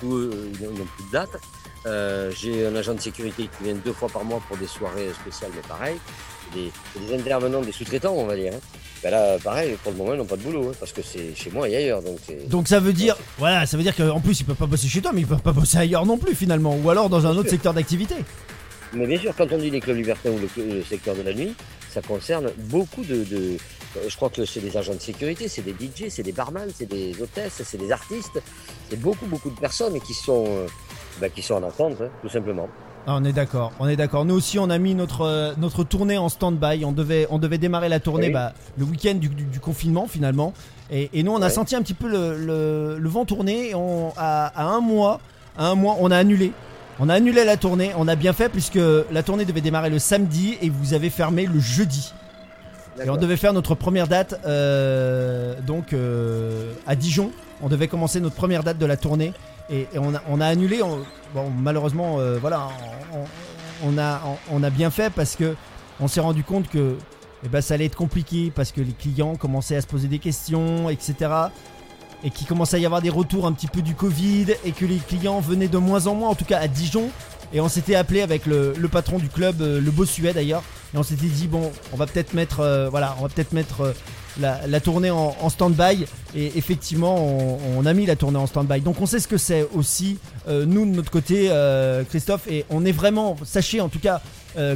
tous 0.00 0.16
eux, 0.16 0.30
ils 0.54 0.64
n'ont 0.66 0.72
ils 0.74 0.78
n'ont 0.78 0.86
plus 0.96 1.04
de 1.06 1.12
date. 1.12 1.30
Euh, 1.86 2.30
j'ai 2.40 2.66
un 2.66 2.76
agent 2.76 2.94
de 2.94 3.00
sécurité 3.00 3.48
qui 3.58 3.64
vient 3.64 3.74
deux 3.74 3.92
fois 3.92 4.08
par 4.08 4.24
mois 4.24 4.40
pour 4.46 4.56
des 4.56 4.68
soirées 4.68 5.10
spéciales, 5.20 5.50
mais 5.54 5.62
pareil. 5.68 5.96
Des, 6.54 6.70
des 7.00 7.14
intervenants, 7.18 7.62
des 7.62 7.72
sous-traitants, 7.72 8.12
on 8.14 8.26
va 8.26 8.36
dire. 8.36 8.52
hein. 8.54 8.60
Ben 9.02 9.10
là, 9.10 9.36
pareil, 9.42 9.76
pour 9.82 9.90
le 9.90 9.98
moment, 9.98 10.12
ils 10.12 10.18
n'ont 10.18 10.26
pas 10.26 10.36
de 10.36 10.42
boulot, 10.42 10.68
hein, 10.68 10.76
parce 10.78 10.92
que 10.92 11.00
c'est 11.02 11.34
chez 11.34 11.50
moi 11.50 11.68
et 11.68 11.74
ailleurs. 11.74 12.02
Donc 12.02 12.18
Donc 12.46 12.68
ça 12.68 12.78
veut 12.78 12.92
dire, 12.92 13.16
voilà, 13.38 13.66
ça 13.66 13.76
veut 13.76 13.82
dire 13.82 13.96
qu'en 13.96 14.20
plus 14.20 14.38
ils 14.40 14.44
peuvent 14.44 14.54
pas 14.54 14.66
bosser 14.66 14.86
chez 14.86 15.00
toi, 15.00 15.10
mais 15.12 15.22
ils 15.22 15.26
peuvent 15.26 15.40
pas 15.42 15.50
bosser 15.52 15.78
ailleurs 15.78 16.06
non 16.06 16.18
plus 16.18 16.36
finalement, 16.36 16.76
ou 16.76 16.88
alors 16.90 17.08
dans 17.08 17.26
un 17.26 17.30
Bien 17.30 17.38
autre 17.38 17.48
sûr. 17.48 17.50
secteur 17.56 17.74
d'activité. 17.74 18.14
Mais 18.92 19.06
bien 19.06 19.18
sûr, 19.18 19.34
quand 19.36 19.50
on 19.50 19.58
dit 19.58 19.70
les 19.70 19.80
clubs 19.80 19.96
libertins 19.96 20.30
ou 20.30 20.38
le 20.58 20.82
secteur 20.84 21.16
de 21.16 21.22
la 21.22 21.32
nuit, 21.32 21.54
ça 21.92 22.02
concerne 22.02 22.50
beaucoup 22.70 23.02
de. 23.02 23.24
de- 23.24 23.56
je 24.08 24.16
crois 24.16 24.30
que 24.30 24.44
c'est 24.46 24.60
des 24.60 24.74
agents 24.76 24.94
de 24.94 25.00
sécurité, 25.00 25.48
c'est 25.48 25.60
des 25.62 25.72
DJ, 25.72 26.08
c'est 26.08 26.22
des 26.22 26.32
barman, 26.32 26.66
c'est 26.74 26.86
des 26.88 27.14
hôtesses, 27.20 27.60
c'est 27.64 27.76
des 27.78 27.92
artistes. 27.92 28.40
C'est 28.88 28.98
beaucoup, 29.00 29.26
beaucoup 29.26 29.50
de 29.50 29.58
personnes 29.60 30.00
qui 30.00 30.14
sont, 30.14 30.44
euh, 30.48 30.66
bah, 31.20 31.28
qui 31.28 31.42
sont 31.42 31.54
en 31.54 31.62
attente, 31.62 31.96
hein, 32.00 32.08
tout 32.22 32.28
simplement. 32.30 32.68
Ah, 33.06 33.16
on 33.20 33.24
est 33.24 33.32
d'accord, 33.32 33.72
on 33.80 33.88
est 33.88 33.96
d'accord. 33.96 34.24
Nous 34.24 34.34
aussi, 34.34 34.58
on 34.58 34.70
a 34.70 34.78
mis 34.78 34.94
notre, 34.94 35.22
euh, 35.22 35.52
notre 35.58 35.82
tournée 35.84 36.16
en 36.18 36.28
stand-by. 36.28 36.84
On 36.84 36.92
devait, 36.92 37.26
on 37.30 37.38
devait 37.38 37.58
démarrer 37.58 37.88
la 37.88 37.98
tournée 38.00 38.28
Oui. 38.28 38.32
bah, 38.32 38.54
le 38.78 38.84
week-end 38.84 39.14
du, 39.16 39.28
du- 39.28 39.44
du 39.44 39.60
confinement 39.60 40.06
finalement. 40.06 40.54
Et, 40.90 41.10
et 41.12 41.22
nous, 41.22 41.32
on 41.32 41.42
a 41.42 41.46
Ouais. 41.46 41.50
senti 41.50 41.74
un 41.74 41.82
petit 41.82 41.94
peu 41.94 42.08
le, 42.08 42.36
le- 42.38 42.98
le 42.98 43.08
vent 43.08 43.24
tourner. 43.24 43.70
Et 43.70 43.74
on, 43.74 44.12
à, 44.16 44.46
à 44.56 44.64
un 44.66 44.80
mois, 44.80 45.20
à 45.58 45.66
un 45.66 45.74
mois, 45.74 45.96
on 46.00 46.10
a 46.12 46.16
annulé. 46.16 46.52
On 47.04 47.08
a 47.08 47.14
annulé 47.14 47.44
la 47.44 47.56
tournée. 47.56 47.90
On 47.98 48.06
a 48.06 48.14
bien 48.14 48.32
fait 48.32 48.48
puisque 48.48 48.78
la 49.10 49.22
tournée 49.24 49.44
devait 49.44 49.60
démarrer 49.60 49.90
le 49.90 49.98
samedi 49.98 50.56
et 50.62 50.70
vous 50.70 50.94
avez 50.94 51.10
fermé 51.10 51.46
le 51.46 51.58
jeudi. 51.58 52.14
Et 53.04 53.10
on 53.10 53.16
devait 53.16 53.36
faire 53.36 53.52
notre 53.52 53.74
première 53.74 54.06
date 54.06 54.38
euh, 54.46 55.60
donc 55.62 55.94
euh, 55.94 56.72
à 56.86 56.94
Dijon. 56.94 57.32
On 57.60 57.68
devait 57.68 57.88
commencer 57.88 58.20
notre 58.20 58.36
première 58.36 58.62
date 58.62 58.78
de 58.78 58.86
la 58.86 58.96
tournée 58.96 59.32
et, 59.68 59.88
et 59.92 59.98
on, 59.98 60.14
a, 60.14 60.22
on 60.28 60.40
a 60.40 60.46
annulé. 60.46 60.80
on- 60.80 61.00
bon, 61.34 61.50
malheureusement, 61.50 62.20
euh, 62.20 62.38
voilà, 62.40 62.68
on, 63.12 63.88
on 63.88 63.98
a, 63.98 64.20
on 64.52 64.62
a 64.62 64.70
bien 64.70 64.90
fait 64.90 65.12
parce 65.12 65.34
que 65.34 65.56
on 65.98 66.06
s'est 66.06 66.20
rendu 66.20 66.44
compte 66.44 66.68
que 66.68 66.94
eh 67.44 67.48
ben, 67.48 67.60
ça 67.60 67.74
allait 67.74 67.86
être 67.86 67.96
compliqué 67.96 68.52
parce 68.54 68.70
que 68.70 68.80
les 68.80 68.92
clients 68.92 69.34
commençaient 69.34 69.74
à 69.74 69.80
se 69.80 69.88
poser 69.88 70.06
des 70.06 70.20
questions, 70.20 70.88
etc. 70.88 71.16
Et 72.24 72.30
qu'il 72.30 72.46
commençait 72.46 72.76
à 72.76 72.80
y 72.80 72.86
avoir 72.86 73.02
des 73.02 73.10
retours 73.10 73.46
un 73.46 73.52
petit 73.52 73.66
peu 73.66 73.82
du 73.82 73.94
Covid 73.94 74.46
et 74.64 74.72
que 74.72 74.84
les 74.84 74.98
clients 74.98 75.40
venaient 75.40 75.68
de 75.68 75.78
moins 75.78 76.06
en 76.06 76.14
moins, 76.14 76.28
en 76.28 76.34
tout 76.34 76.44
cas 76.44 76.58
à 76.58 76.68
Dijon. 76.68 77.10
Et 77.54 77.60
on 77.60 77.68
s'était 77.68 77.94
appelé 77.94 78.22
avec 78.22 78.46
le, 78.46 78.74
patron 78.90 79.18
du 79.18 79.28
club, 79.28 79.60
euh, 79.60 79.80
le 79.80 79.90
Bossuet 79.90 80.32
d'ailleurs, 80.32 80.62
et 80.94 80.98
on 80.98 81.02
s'était 81.02 81.26
dit 81.26 81.48
bon, 81.48 81.70
on 81.92 81.96
va 81.96 82.06
peut-être 82.06 82.32
mettre, 82.32 82.60
euh, 82.60 82.88
voilà, 82.88 83.14
on 83.18 83.22
va 83.22 83.28
peut-être 83.28 83.52
mettre 83.52 83.82
euh, 83.82 83.92
la, 84.40 84.80
tournée 84.80 85.10
en, 85.10 85.48
stand-by. 85.50 86.06
Et 86.34 86.56
effectivement, 86.56 87.16
on, 87.76 87.84
a 87.84 87.92
mis 87.92 88.06
la 88.06 88.16
tournée 88.16 88.38
en 88.38 88.46
stand-by. 88.46 88.80
Donc 88.80 89.00
on 89.02 89.06
sait 89.06 89.20
ce 89.20 89.28
que 89.28 89.36
c'est 89.36 89.68
aussi 89.74 90.18
nous 90.48 90.86
de 90.86 90.90
notre 90.96 91.10
côté, 91.10 91.50
Christophe, 92.08 92.48
et 92.48 92.64
on 92.70 92.86
est 92.86 92.92
vraiment, 92.92 93.36
sachez 93.44 93.82
en 93.82 93.90
tout 93.90 93.98
cas, 93.98 94.22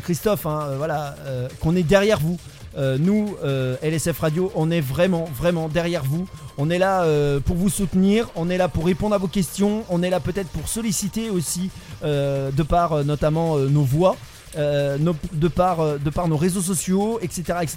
Christophe, 0.02 0.44
hein, 0.44 0.72
voilà, 0.76 1.16
qu'on 1.60 1.74
est 1.74 1.82
derrière 1.82 2.20
vous. 2.20 2.36
Euh, 2.76 2.98
nous, 2.98 3.36
euh, 3.42 3.76
LSF 3.82 4.18
Radio, 4.20 4.52
on 4.54 4.70
est 4.70 4.80
vraiment, 4.80 5.28
vraiment 5.34 5.68
derrière 5.68 6.04
vous. 6.04 6.26
On 6.58 6.68
est 6.70 6.78
là 6.78 7.02
euh, 7.02 7.40
pour 7.40 7.56
vous 7.56 7.70
soutenir, 7.70 8.28
on 8.36 8.50
est 8.50 8.58
là 8.58 8.68
pour 8.68 8.84
répondre 8.86 9.14
à 9.14 9.18
vos 9.18 9.28
questions, 9.28 9.84
on 9.88 10.02
est 10.02 10.10
là 10.10 10.20
peut-être 10.20 10.48
pour 10.48 10.68
solliciter 10.68 11.30
aussi, 11.30 11.70
de 12.02 12.62
par 12.62 13.04
notamment 13.04 13.56
nos 13.58 13.82
voix, 13.82 14.16
nos- 14.56 15.16
de, 15.32 15.48
par, 15.48 15.98
de 15.98 16.10
par 16.10 16.28
nos 16.28 16.36
réseaux 16.36 16.60
sociaux, 16.60 17.18
etc. 17.22 17.58
etc. 17.62 17.76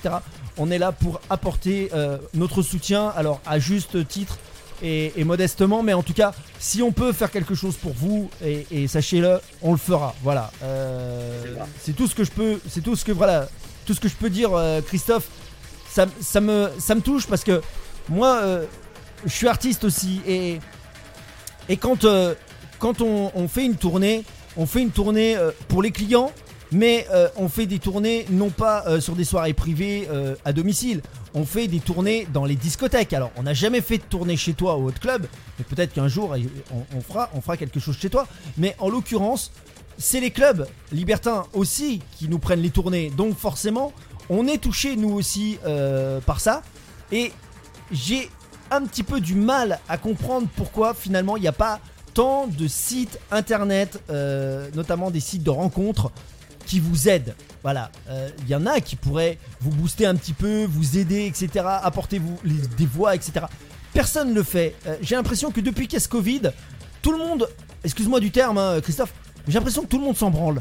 On 0.58 0.70
est 0.72 0.77
là 0.77 0.91
pour 0.91 1.20
apporter 1.29 1.89
notre 2.34 2.62
soutien, 2.62 3.08
alors 3.15 3.39
à 3.46 3.60
juste 3.60 4.08
titre 4.08 4.38
et, 4.82 5.12
et 5.18 5.24
modestement, 5.25 5.84
mais 5.84 5.94
en 5.94 6.03
tout 6.03 6.13
cas, 6.13 6.34
si 6.60 6.82
on 6.82 6.91
peut 6.91 7.12
faire 7.12 7.32
quelque 7.32 7.56
chose 7.56 7.75
pour 7.75 7.94
vous, 7.94 8.29
et, 8.44 8.65
et 8.72 8.88
sachez-le, 8.88 9.39
on 9.62 9.72
le 9.72 9.77
fera. 9.77 10.15
Voilà. 10.24 10.51
Euh, 10.63 11.56
c'est 11.82 11.94
tout 11.96 12.08
ce 12.08 12.15
que 12.15 12.24
je 12.24 12.32
peux, 12.32 12.60
c'est 12.70 12.82
tout 12.82 12.96
ce 12.96 13.03
que 13.03 13.12
voilà, 13.12 13.48
tout 13.89 13.96
ce 13.96 14.00
que 14.01 14.08
je 14.08 14.15
peux 14.15 14.29
dire, 14.29 14.53
euh, 14.53 14.81
Christophe. 14.81 15.27
Ça, 15.89 16.05
me, 16.39 17.00
touche 17.00 17.25
parce 17.25 17.43
que 17.43 17.60
moi, 18.08 18.39
euh, 18.43 18.65
je 19.25 19.31
suis 19.31 19.48
artiste 19.48 19.84
aussi 19.84 20.22
et 20.27 20.60
quand 21.77 22.05
euh, 22.05 22.36
on, 22.84 23.48
fait 23.48 23.65
une 23.65 23.77
tournée, 23.77 24.24
on 24.58 24.67
fait 24.67 24.84
une 24.84 24.91
tournée 24.91 25.36
pour 25.69 25.81
les 25.81 25.89
clients, 25.89 26.31
mais 26.72 27.08
on 27.36 27.50
fait 27.50 27.65
des 27.65 27.79
tournées 27.79 28.27
non 28.29 28.51
pas 28.51 29.01
sur 29.01 29.15
des 29.15 29.25
soirées 29.25 29.53
privées 29.53 30.08
à 30.46 30.53
domicile. 30.53 31.01
On 31.34 31.43
fait 31.43 31.67
des 31.67 31.79
tournées 31.79 32.27
dans 32.31 32.46
les 32.46 32.55
discothèques. 32.55 33.13
Alors, 33.13 33.31
on 33.38 33.43
n'a 33.43 33.55
jamais 33.55 33.81
fait 33.81 33.98
de 33.98 34.03
tournée 34.03 34.38
chez 34.38 34.53
toi 34.53 34.75
au 34.75 34.89
Hot 34.89 35.00
Club, 35.01 35.25
mais 35.58 35.65
peut-être 35.67 35.93
qu'un 35.93 36.08
jour 36.08 36.36
on 36.93 37.41
fera 37.41 37.58
quelque 37.58 37.79
chose 37.79 37.98
chez 37.98 38.12
toi. 38.12 38.27
Mais 38.58 38.75
en 38.77 38.89
l'occurrence, 38.89 39.51
c'est 40.00 40.20
les 40.22 40.32
clubs 40.32 40.65
libertins 40.91 41.44
aussi 41.53 42.01
qui 42.18 42.27
nous 42.27 42.39
prennent 42.39 42.62
les 42.62 42.72
tournées. 42.72 43.12
Donc 43.15 43.38
forcément, 43.38 43.94
on 44.29 44.48
est 44.48 44.58
touché 44.58 44.96
nous 44.96 45.12
aussi 45.12 45.60
euh, 45.65 46.20
par 46.22 46.39
ça. 46.39 46.63
Et 47.12 47.32
j'ai 47.91 48.29
un 48.72 48.82
petit 48.86 49.03
peu 49.03 49.20
du 49.20 49.36
mal 49.36 49.79
à 49.88 49.98
comprendre 49.98 50.48
pourquoi 50.56 50.94
finalement 50.94 51.38
il 51.38 51.41
n'y 51.41 51.48
a 51.48 51.51
pas 51.51 51.79
tant 52.13 52.48
de 52.48 52.68
sites 52.68 53.20
internet, 53.32 54.01
euh, 54.10 54.70
notamment 54.74 55.12
des 55.12 55.20
sites 55.20 55.44
de 55.44 55.50
rencontres, 55.50 56.12
qui 56.65 56.79
vous 56.79 57.10
aident. 57.10 57.36
Voilà, 57.62 57.91
Euh, 58.10 58.29
il 58.44 58.48
y 58.50 58.56
en 58.56 58.65
a 58.65 58.79
qui 58.79 58.96
pourraient 58.96 59.38
vous 59.60 59.72
booster 59.72 60.06
un 60.06 60.15
petit 60.15 60.34
peu, 60.34 60.65
vous 60.65 60.98
aider, 60.98 61.25
etc., 61.25 61.65
apporter 61.84 62.20
vous 62.20 62.38
les- 62.44 62.68
des 62.77 62.86
voix, 62.86 63.15
etc. 63.15 63.46
personne 63.94 64.34
le 64.34 64.44
fait. 64.44 64.75
J'ai 65.01 65.15
l'impression 65.15 65.51
que 65.51 65.60
depuis 65.62 65.88
qu'est-ce 65.88 66.08
Covid, 66.08 66.41
tout 67.01 67.12
le 67.12 67.18
monde, 67.18 67.50
excuse-moi 67.84 68.20
du 68.20 68.32
terme, 68.32 68.58
hein, 68.60 68.79
Christophe, 68.82 69.13
j'ai 69.50 69.56
l'impression 69.56 69.84
que 69.84 69.88
tout 69.88 69.98
le 69.98 70.06
monde 70.06 70.18
s'en 70.18 70.29
branle. 70.29 70.60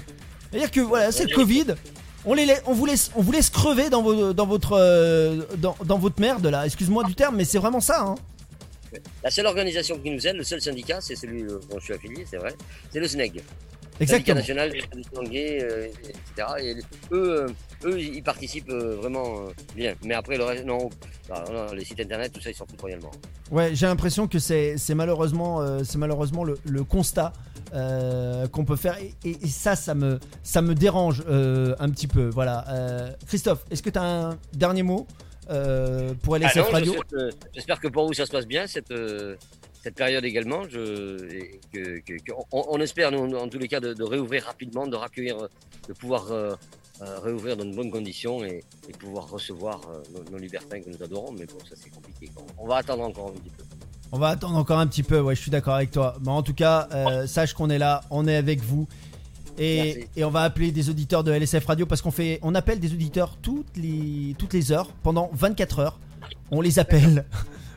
C'est-à-dire 0.50 0.71
que 0.71 0.80
voilà, 0.80 1.12
c'est 1.12 1.28
le 1.28 1.35
Covid. 1.35 1.75
On, 2.25 2.35
les 2.35 2.47
on, 2.66 2.73
vous 2.73 2.87
laisse, 2.87 3.11
on 3.14 3.23
vous 3.23 3.33
laisse 3.33 3.49
crever 3.49 3.90
dans, 3.90 4.02
vos, 4.02 4.33
dans, 4.33 4.47
votre, 4.47 4.73
euh, 4.73 5.42
dans, 5.57 5.76
dans, 5.85 5.99
votre 5.99 6.21
merde 6.21 6.47
là, 6.47 6.66
excuse-moi 6.66 7.04
du 7.04 7.14
terme, 7.14 7.37
mais 7.37 7.45
c'est 7.45 7.59
vraiment 7.59 7.80
ça. 7.80 8.02
Hein. 8.02 8.16
La 9.23 9.30
seule 9.30 9.47
organisation 9.47 9.99
qui 9.99 10.11
nous 10.11 10.26
aide, 10.26 10.37
le 10.37 10.45
seul 10.45 10.61
syndicat, 10.61 11.00
c'est 11.00 11.14
celui 11.14 11.42
dont 11.45 11.78
je 11.78 11.85
suis 11.85 11.95
affilié, 11.95 12.26
c'est 12.28 12.38
vrai, 12.38 12.54
c'est 12.90 13.00
le 13.00 13.07
SNEG. 13.07 13.42
Exactement. 14.00 14.37
national 14.37 14.71
des 14.71 15.28
gays, 15.28 15.59
euh, 15.62 15.87
etc. 15.87 16.49
Et 16.61 16.75
eux, 17.12 17.47
euh, 17.47 17.49
eux, 17.85 18.00
ils 18.00 18.23
participent 18.23 18.71
euh, 18.71 18.97
vraiment 18.97 19.47
bien. 19.75 19.95
Mais 20.04 20.14
après, 20.14 20.37
le 20.37 20.45
reste, 20.45 20.64
non, 20.64 20.88
bah, 21.28 21.45
non, 21.52 21.73
les 21.73 21.85
sites 21.85 22.00
internet, 22.00 22.33
tout 22.33 22.40
ça, 22.40 22.50
ils 22.50 22.54
s'en 22.54 22.66
foutent 22.66 22.80
royalement. 22.80 23.11
Ouais, 23.50 23.75
j'ai 23.75 23.87
l'impression 23.87 24.28
que 24.28 24.38
c'est 24.38 24.76
malheureusement, 24.95 25.83
c'est 25.85 25.99
malheureusement 25.99 26.45
le, 26.45 26.59
le 26.64 26.85
constat 26.85 27.33
qu'on 27.70 28.64
peut 28.64 28.76
faire. 28.76 28.96
Et, 28.98 29.14
et, 29.25 29.48
ça, 29.48 29.76
ça 29.76 29.94
me, 29.94 30.18
ça 30.42 30.62
me 30.62 30.75
dérange 30.75 31.22
un 31.28 31.90
petit 31.90 32.06
peu. 32.06 32.28
Voilà. 32.28 32.64
Christophe, 33.26 33.64
est-ce 33.70 33.82
que 33.82 33.90
tu 33.90 33.98
as 33.98 34.04
un 34.04 34.38
dernier 34.52 34.82
mot 34.82 35.06
pour 36.22 36.37
LSF 36.37 36.66
ah 36.68 36.72
Radio 36.72 36.94
J'espère 37.54 37.80
que 37.80 37.88
pour 37.88 38.06
vous, 38.06 38.14
ça 38.14 38.26
se 38.26 38.30
passe 38.30 38.46
bien, 38.46 38.66
cette 38.66 38.92
cette 39.82 39.94
période 39.94 40.25
également. 40.25 40.62
on, 42.52 42.80
espère, 42.80 43.12
nous, 43.12 43.37
en 43.37 43.48
tous 43.48 43.58
les 43.58 43.68
cas, 43.68 43.80
de, 43.80 44.02
réouvrir 44.02 44.44
rapidement, 44.44 44.87
de 44.87 44.96
raccueillir, 44.96 45.48
de 45.88 45.92
pouvoir 45.92 46.30
euh, 46.32 46.54
euh, 47.02 47.18
réouvrir 47.20 47.56
dans 47.56 47.64
de 47.64 47.75
bonnes 47.75 47.90
conditions 47.90 48.44
et, 48.44 48.62
pouvoir 48.98 49.30
recevoir 49.30 49.80
euh, 49.88 50.02
nos, 50.30 50.38
libertins 50.38 50.80
que 50.80 50.90
nous 50.90 51.02
adorons. 51.02 51.32
Mais 51.32 51.46
bon, 51.46 51.58
ça 51.60 51.76
c'est 51.76 51.90
compliqué. 51.90 52.30
On, 52.58 52.66
va 52.66 52.76
attendre 52.76 53.04
encore 53.04 53.28
un 53.28 53.32
petit 53.32 53.50
peu. 53.50 53.64
On 54.10 54.18
va 54.18 54.28
attendre 54.28 54.56
encore 54.56 54.78
un 54.78 54.86
petit 54.86 55.02
peu, 55.02 55.20
ouais, 55.20 55.34
je 55.34 55.40
suis 55.40 55.50
d'accord 55.50 55.74
avec 55.74 55.90
toi. 55.90 56.16
Mais 56.24 56.30
en 56.30 56.42
tout 56.42 56.54
cas, 56.54 56.88
sache 57.26 57.52
qu'on 57.52 57.70
est 57.70 57.78
là, 57.78 58.02
on 58.10 58.26
est 58.26 58.36
avec 58.36 58.62
vous. 58.62 58.86
Et, 59.58 60.08
on 60.22 60.30
va 60.30 60.42
appeler 60.42 60.70
des 60.70 60.88
auditeurs 60.88 61.24
de 61.24 61.32
LSF 61.32 61.64
Radio 61.66 61.86
parce 61.86 62.00
qu'on 62.00 62.10
fait, 62.10 62.38
on 62.42 62.54
appelle 62.54 62.78
des 62.78 62.92
auditeurs 62.92 63.36
toutes 63.42 63.76
les, 63.76 64.34
toutes 64.38 64.52
les 64.52 64.72
heures 64.72 64.88
pendant 65.02 65.30
24 65.32 65.78
heures. 65.80 65.98
On 66.50 66.60
les 66.60 66.78
appelle. 66.78 67.26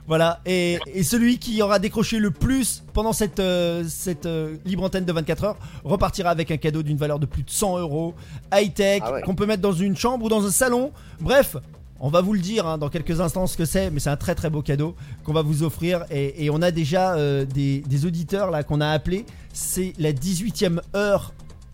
Voilà, 0.08 0.42
et, 0.46 0.80
celui 1.04 1.38
qui 1.38 1.62
aura 1.62 1.80
décroché 1.80 2.18
le 2.18 2.32
plus 2.32 2.84
pendant 2.92 3.14
cette, 3.14 3.40
euh, 3.40 3.86
cette 3.88 4.26
euh, 4.26 4.58
libre 4.66 4.84
antenne 4.84 5.06
de 5.06 5.14
24 5.14 5.44
heures 5.46 5.58
repartira 5.86 6.32
avec 6.32 6.52
un 6.52 6.58
cadeau 6.58 6.84
d'une 6.84 6.98
valeur 6.98 7.18
de 7.18 7.26
plus 7.26 7.44
de 7.44 7.50
100 7.50 7.78
euros, 7.78 8.14
high-tech, 8.52 9.04
ah 9.06 9.22
qu'on 9.22 9.36
peut 9.36 9.46
mettre 9.46 9.62
dans 9.62 9.72
une 9.72 9.96
chambre 9.96 10.26
ou 10.26 10.30
dans 10.30 10.46
un 10.46 10.52
salon. 10.52 10.92
Bref, 11.22 11.56
on 12.02 12.10
va 12.10 12.22
vous 12.22 12.34
le 12.34 12.40
dire 12.40 12.66
hein, 12.68 12.78
dans 12.78 12.90
quelques 12.90 13.22
instants 13.22 13.46
ce 13.46 13.56
que 13.56 13.66
c'est, 13.66 13.92
mais 13.92 14.00
c'est 14.00 14.10
un 14.10 14.18
très 14.18 14.34
très 14.34 14.50
beau 14.50 14.62
cadeau 14.64 14.96
qu'on 15.24 15.34
va 15.34 15.44
vous 15.44 15.64
offrir. 15.64 16.04
Et, 16.10 16.50
on 16.50 16.62
a 16.62 16.72
déjà 16.72 17.14
euh, 17.14 17.46
des, 17.46 17.82
des, 17.82 18.06
auditeurs 18.06 18.50
là 18.50 18.64
qu'on 18.64 18.82
a 18.82 18.90
appelés. 18.90 19.26
C'est 19.54 19.94
la 20.00 20.12
18e 20.12 20.82
heure 20.96 21.32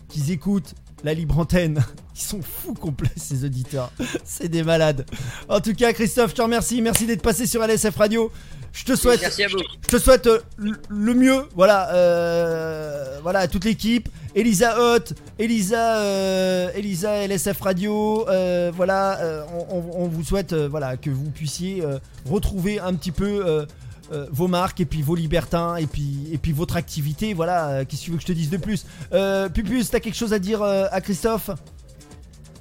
qu'ils 0.10 0.32
écoutent 0.32 0.76
la 1.04 1.14
libre 1.14 1.40
antenne. 1.40 1.84
Ils 2.16 2.22
sont 2.22 2.42
fous 2.42 2.74
complets 2.74 3.10
ces 3.16 3.46
auditeurs. 3.46 3.92
C'est 4.26 4.50
des 4.50 4.64
malades. 4.64 5.06
En 5.48 5.62
tout 5.62 5.74
cas, 5.74 5.94
Christophe, 5.94 6.32
je 6.32 6.36
te 6.36 6.42
remercie. 6.42 6.82
Merci 6.82 7.06
d'être 7.06 7.22
passé 7.22 7.48
sur 7.48 7.64
LSF 7.64 7.96
Radio. 7.96 8.32
Je 8.74 8.84
te 8.84 8.96
souhaite, 8.96 9.22
Je 9.22 9.88
te 9.88 9.98
souhaite 9.98 10.30
le 10.58 11.14
mieux. 11.14 11.48
Voilà, 11.56 11.94
euh, 11.94 13.20
voilà 13.22 13.40
à 13.40 13.48
toute 13.48 13.66
l'équipe. 13.66 14.10
Elisa 14.38 14.78
Hot, 14.80 15.14
Elisa, 15.40 15.98
euh, 15.98 16.70
Elisa 16.76 17.26
LSF 17.26 17.60
Radio. 17.60 18.26
voilà, 18.74 19.46
on, 19.70 20.08
vous 20.08 20.24
souhaite 20.24 20.54
voilà 20.54 20.96
que 20.96 21.10
vous 21.10 21.32
puissiez 21.32 21.84
retrouver 22.26 22.80
un 22.80 22.94
petit 22.94 23.12
peu 23.12 23.66
euh, 24.14 24.26
vos 24.32 24.48
marques 24.48 24.80
et 24.80 24.86
puis 24.86 25.02
vos 25.02 25.16
libertins 25.16 25.76
et 25.76 25.86
puis, 25.86 26.30
et 26.32 26.38
puis 26.38 26.54
votre 26.54 26.78
activité. 26.78 27.34
Voilà, 27.34 27.70
euh, 27.70 27.86
qu'est-ce 27.86 28.02
que 28.02 28.06
tu 28.06 28.12
veux 28.12 28.18
que 28.18 28.22
je 28.22 28.28
te 28.28 28.32
dise 28.32 28.50
de 28.50 28.58
plus? 28.58 28.86
Euh, 29.12 29.50
Pupus, 29.50 29.90
t'as 29.90 30.00
quelque 30.00 30.16
chose 30.16 30.34
à 30.34 30.40
dire 30.40 30.64
à 30.64 31.02
Christophe? 31.02 31.50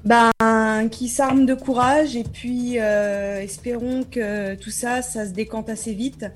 Ben, 0.04 0.30
qui 0.90 1.08
s'arme 1.08 1.46
de 1.46 1.54
courage 1.54 2.14
et 2.16 2.24
puis 2.24 2.76
espérons 2.76 4.04
que 4.04 4.54
tout 4.56 4.70
ça, 4.70 5.02
ça 5.02 5.26
se 5.26 5.30
décante 5.30 5.68
assez 5.68 5.94
vite. 5.94 6.26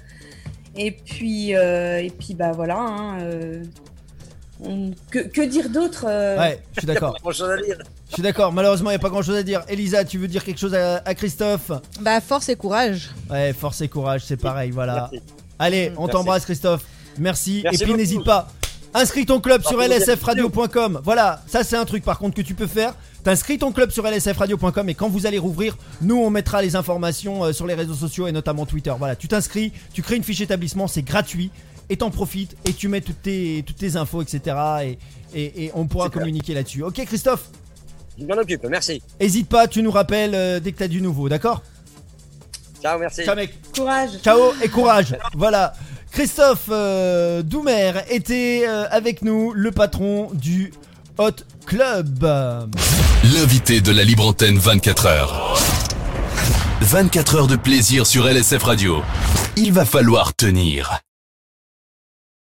Et 0.76 0.92
puis, 0.92 1.50
et 1.50 2.12
puis 2.18 2.34
bah 2.34 2.52
voilà. 2.52 2.78
Hein, 2.78 3.18
que, 5.10 5.46
dire 5.46 5.70
d'autre 5.70 6.04
Ouais, 6.06 6.62
je 6.74 6.80
suis 6.80 6.86
d'accord. 6.86 7.16
Je 8.10 8.14
suis 8.14 8.24
d'accord, 8.24 8.52
malheureusement, 8.52 8.90
il 8.90 8.94
n'y 8.94 8.96
a 8.96 9.00
pas 9.00 9.08
grand 9.08 9.22
chose 9.22 9.36
à 9.36 9.44
dire. 9.44 9.62
Elisa, 9.68 10.04
tu 10.04 10.18
veux 10.18 10.26
dire 10.26 10.42
quelque 10.42 10.58
chose 10.58 10.74
à, 10.74 11.14
Christophe? 11.14 11.70
Bah, 12.00 12.20
force 12.20 12.48
et 12.48 12.56
courage. 12.56 13.10
Ouais, 13.30 13.52
force 13.52 13.80
et 13.82 13.88
courage, 13.88 14.22
c'est 14.24 14.36
pareil, 14.36 14.72
voilà. 14.72 15.10
Allez, 15.60 15.92
on 15.96 16.08
t'embrasse, 16.08 16.44
Christophe. 16.44 16.84
Merci. 17.18 17.64
et 17.70 17.78
puis, 17.78 17.94
n'hésite 17.94 18.24
pas. 18.24 18.48
Inscris 18.92 19.24
ton 19.24 19.40
club 19.40 19.62
sur 19.62 19.80
lsfradio.com. 19.80 21.00
Voilà, 21.04 21.42
ça 21.46 21.62
c'est 21.62 21.76
un 21.76 21.84
truc 21.84 22.02
par 22.02 22.18
contre 22.18 22.34
que 22.34 22.42
tu 22.42 22.54
peux 22.54 22.66
faire. 22.66 22.94
T'inscris 23.22 23.58
ton 23.58 23.70
club 23.70 23.90
sur 23.90 24.04
lsfradio.com 24.04 24.88
et 24.88 24.94
quand 24.94 25.08
vous 25.08 25.26
allez 25.26 25.38
rouvrir, 25.38 25.76
nous 26.00 26.16
on 26.16 26.28
mettra 26.30 26.60
les 26.60 26.74
informations 26.74 27.44
euh, 27.44 27.52
sur 27.52 27.66
les 27.66 27.74
réseaux 27.74 27.94
sociaux 27.94 28.26
et 28.26 28.32
notamment 28.32 28.66
Twitter. 28.66 28.92
Voilà, 28.98 29.14
tu 29.14 29.28
t'inscris, 29.28 29.72
tu 29.92 30.02
crées 30.02 30.16
une 30.16 30.24
fiche 30.24 30.40
établissement, 30.40 30.88
c'est 30.88 31.02
gratuit 31.02 31.50
et 31.90 31.96
t'en 31.98 32.10
profites 32.10 32.56
et 32.64 32.72
tu 32.72 32.88
mets 32.88 33.02
toutes 33.02 33.22
tes, 33.22 33.62
toutes 33.66 33.76
tes 33.76 33.96
infos, 33.96 34.22
etc. 34.22 34.56
Et, 35.34 35.64
et 35.64 35.70
on 35.74 35.86
pourra 35.86 36.08
communiquer 36.08 36.54
là-dessus. 36.54 36.82
Ok, 36.82 37.04
Christophe 37.04 37.50
je 38.20 38.26
m'en 38.26 38.34
occupe, 38.34 38.64
merci. 38.68 39.02
Hésite 39.18 39.48
pas, 39.48 39.66
tu 39.66 39.82
nous 39.82 39.90
rappelles 39.90 40.34
euh, 40.34 40.60
dès 40.60 40.72
que 40.72 40.78
t'as 40.78 40.88
du 40.88 41.00
nouveau, 41.00 41.28
d'accord 41.28 41.62
Ciao, 42.82 42.98
merci. 42.98 43.24
Ciao, 43.24 43.34
mec. 43.34 43.54
Courage. 43.74 44.10
Ciao 44.22 44.52
et 44.62 44.68
courage. 44.68 45.16
voilà. 45.34 45.72
Christophe 46.10 46.68
euh, 46.70 47.42
Doumer 47.42 47.92
était 48.08 48.64
euh, 48.66 48.86
avec 48.90 49.22
nous, 49.22 49.52
le 49.52 49.70
patron 49.70 50.30
du 50.34 50.72
Hot 51.18 51.30
Club. 51.66 52.24
L'invité 53.34 53.80
de 53.80 53.92
la 53.92 54.02
libre 54.04 54.26
antenne 54.26 54.58
24 54.58 55.06
heures. 55.06 55.58
24 56.80 57.36
heures 57.36 57.46
de 57.46 57.56
plaisir 57.56 58.06
sur 58.06 58.26
LSF 58.26 58.62
Radio. 58.62 59.02
Il 59.56 59.72
va 59.72 59.84
falloir 59.84 60.34
tenir. 60.34 61.00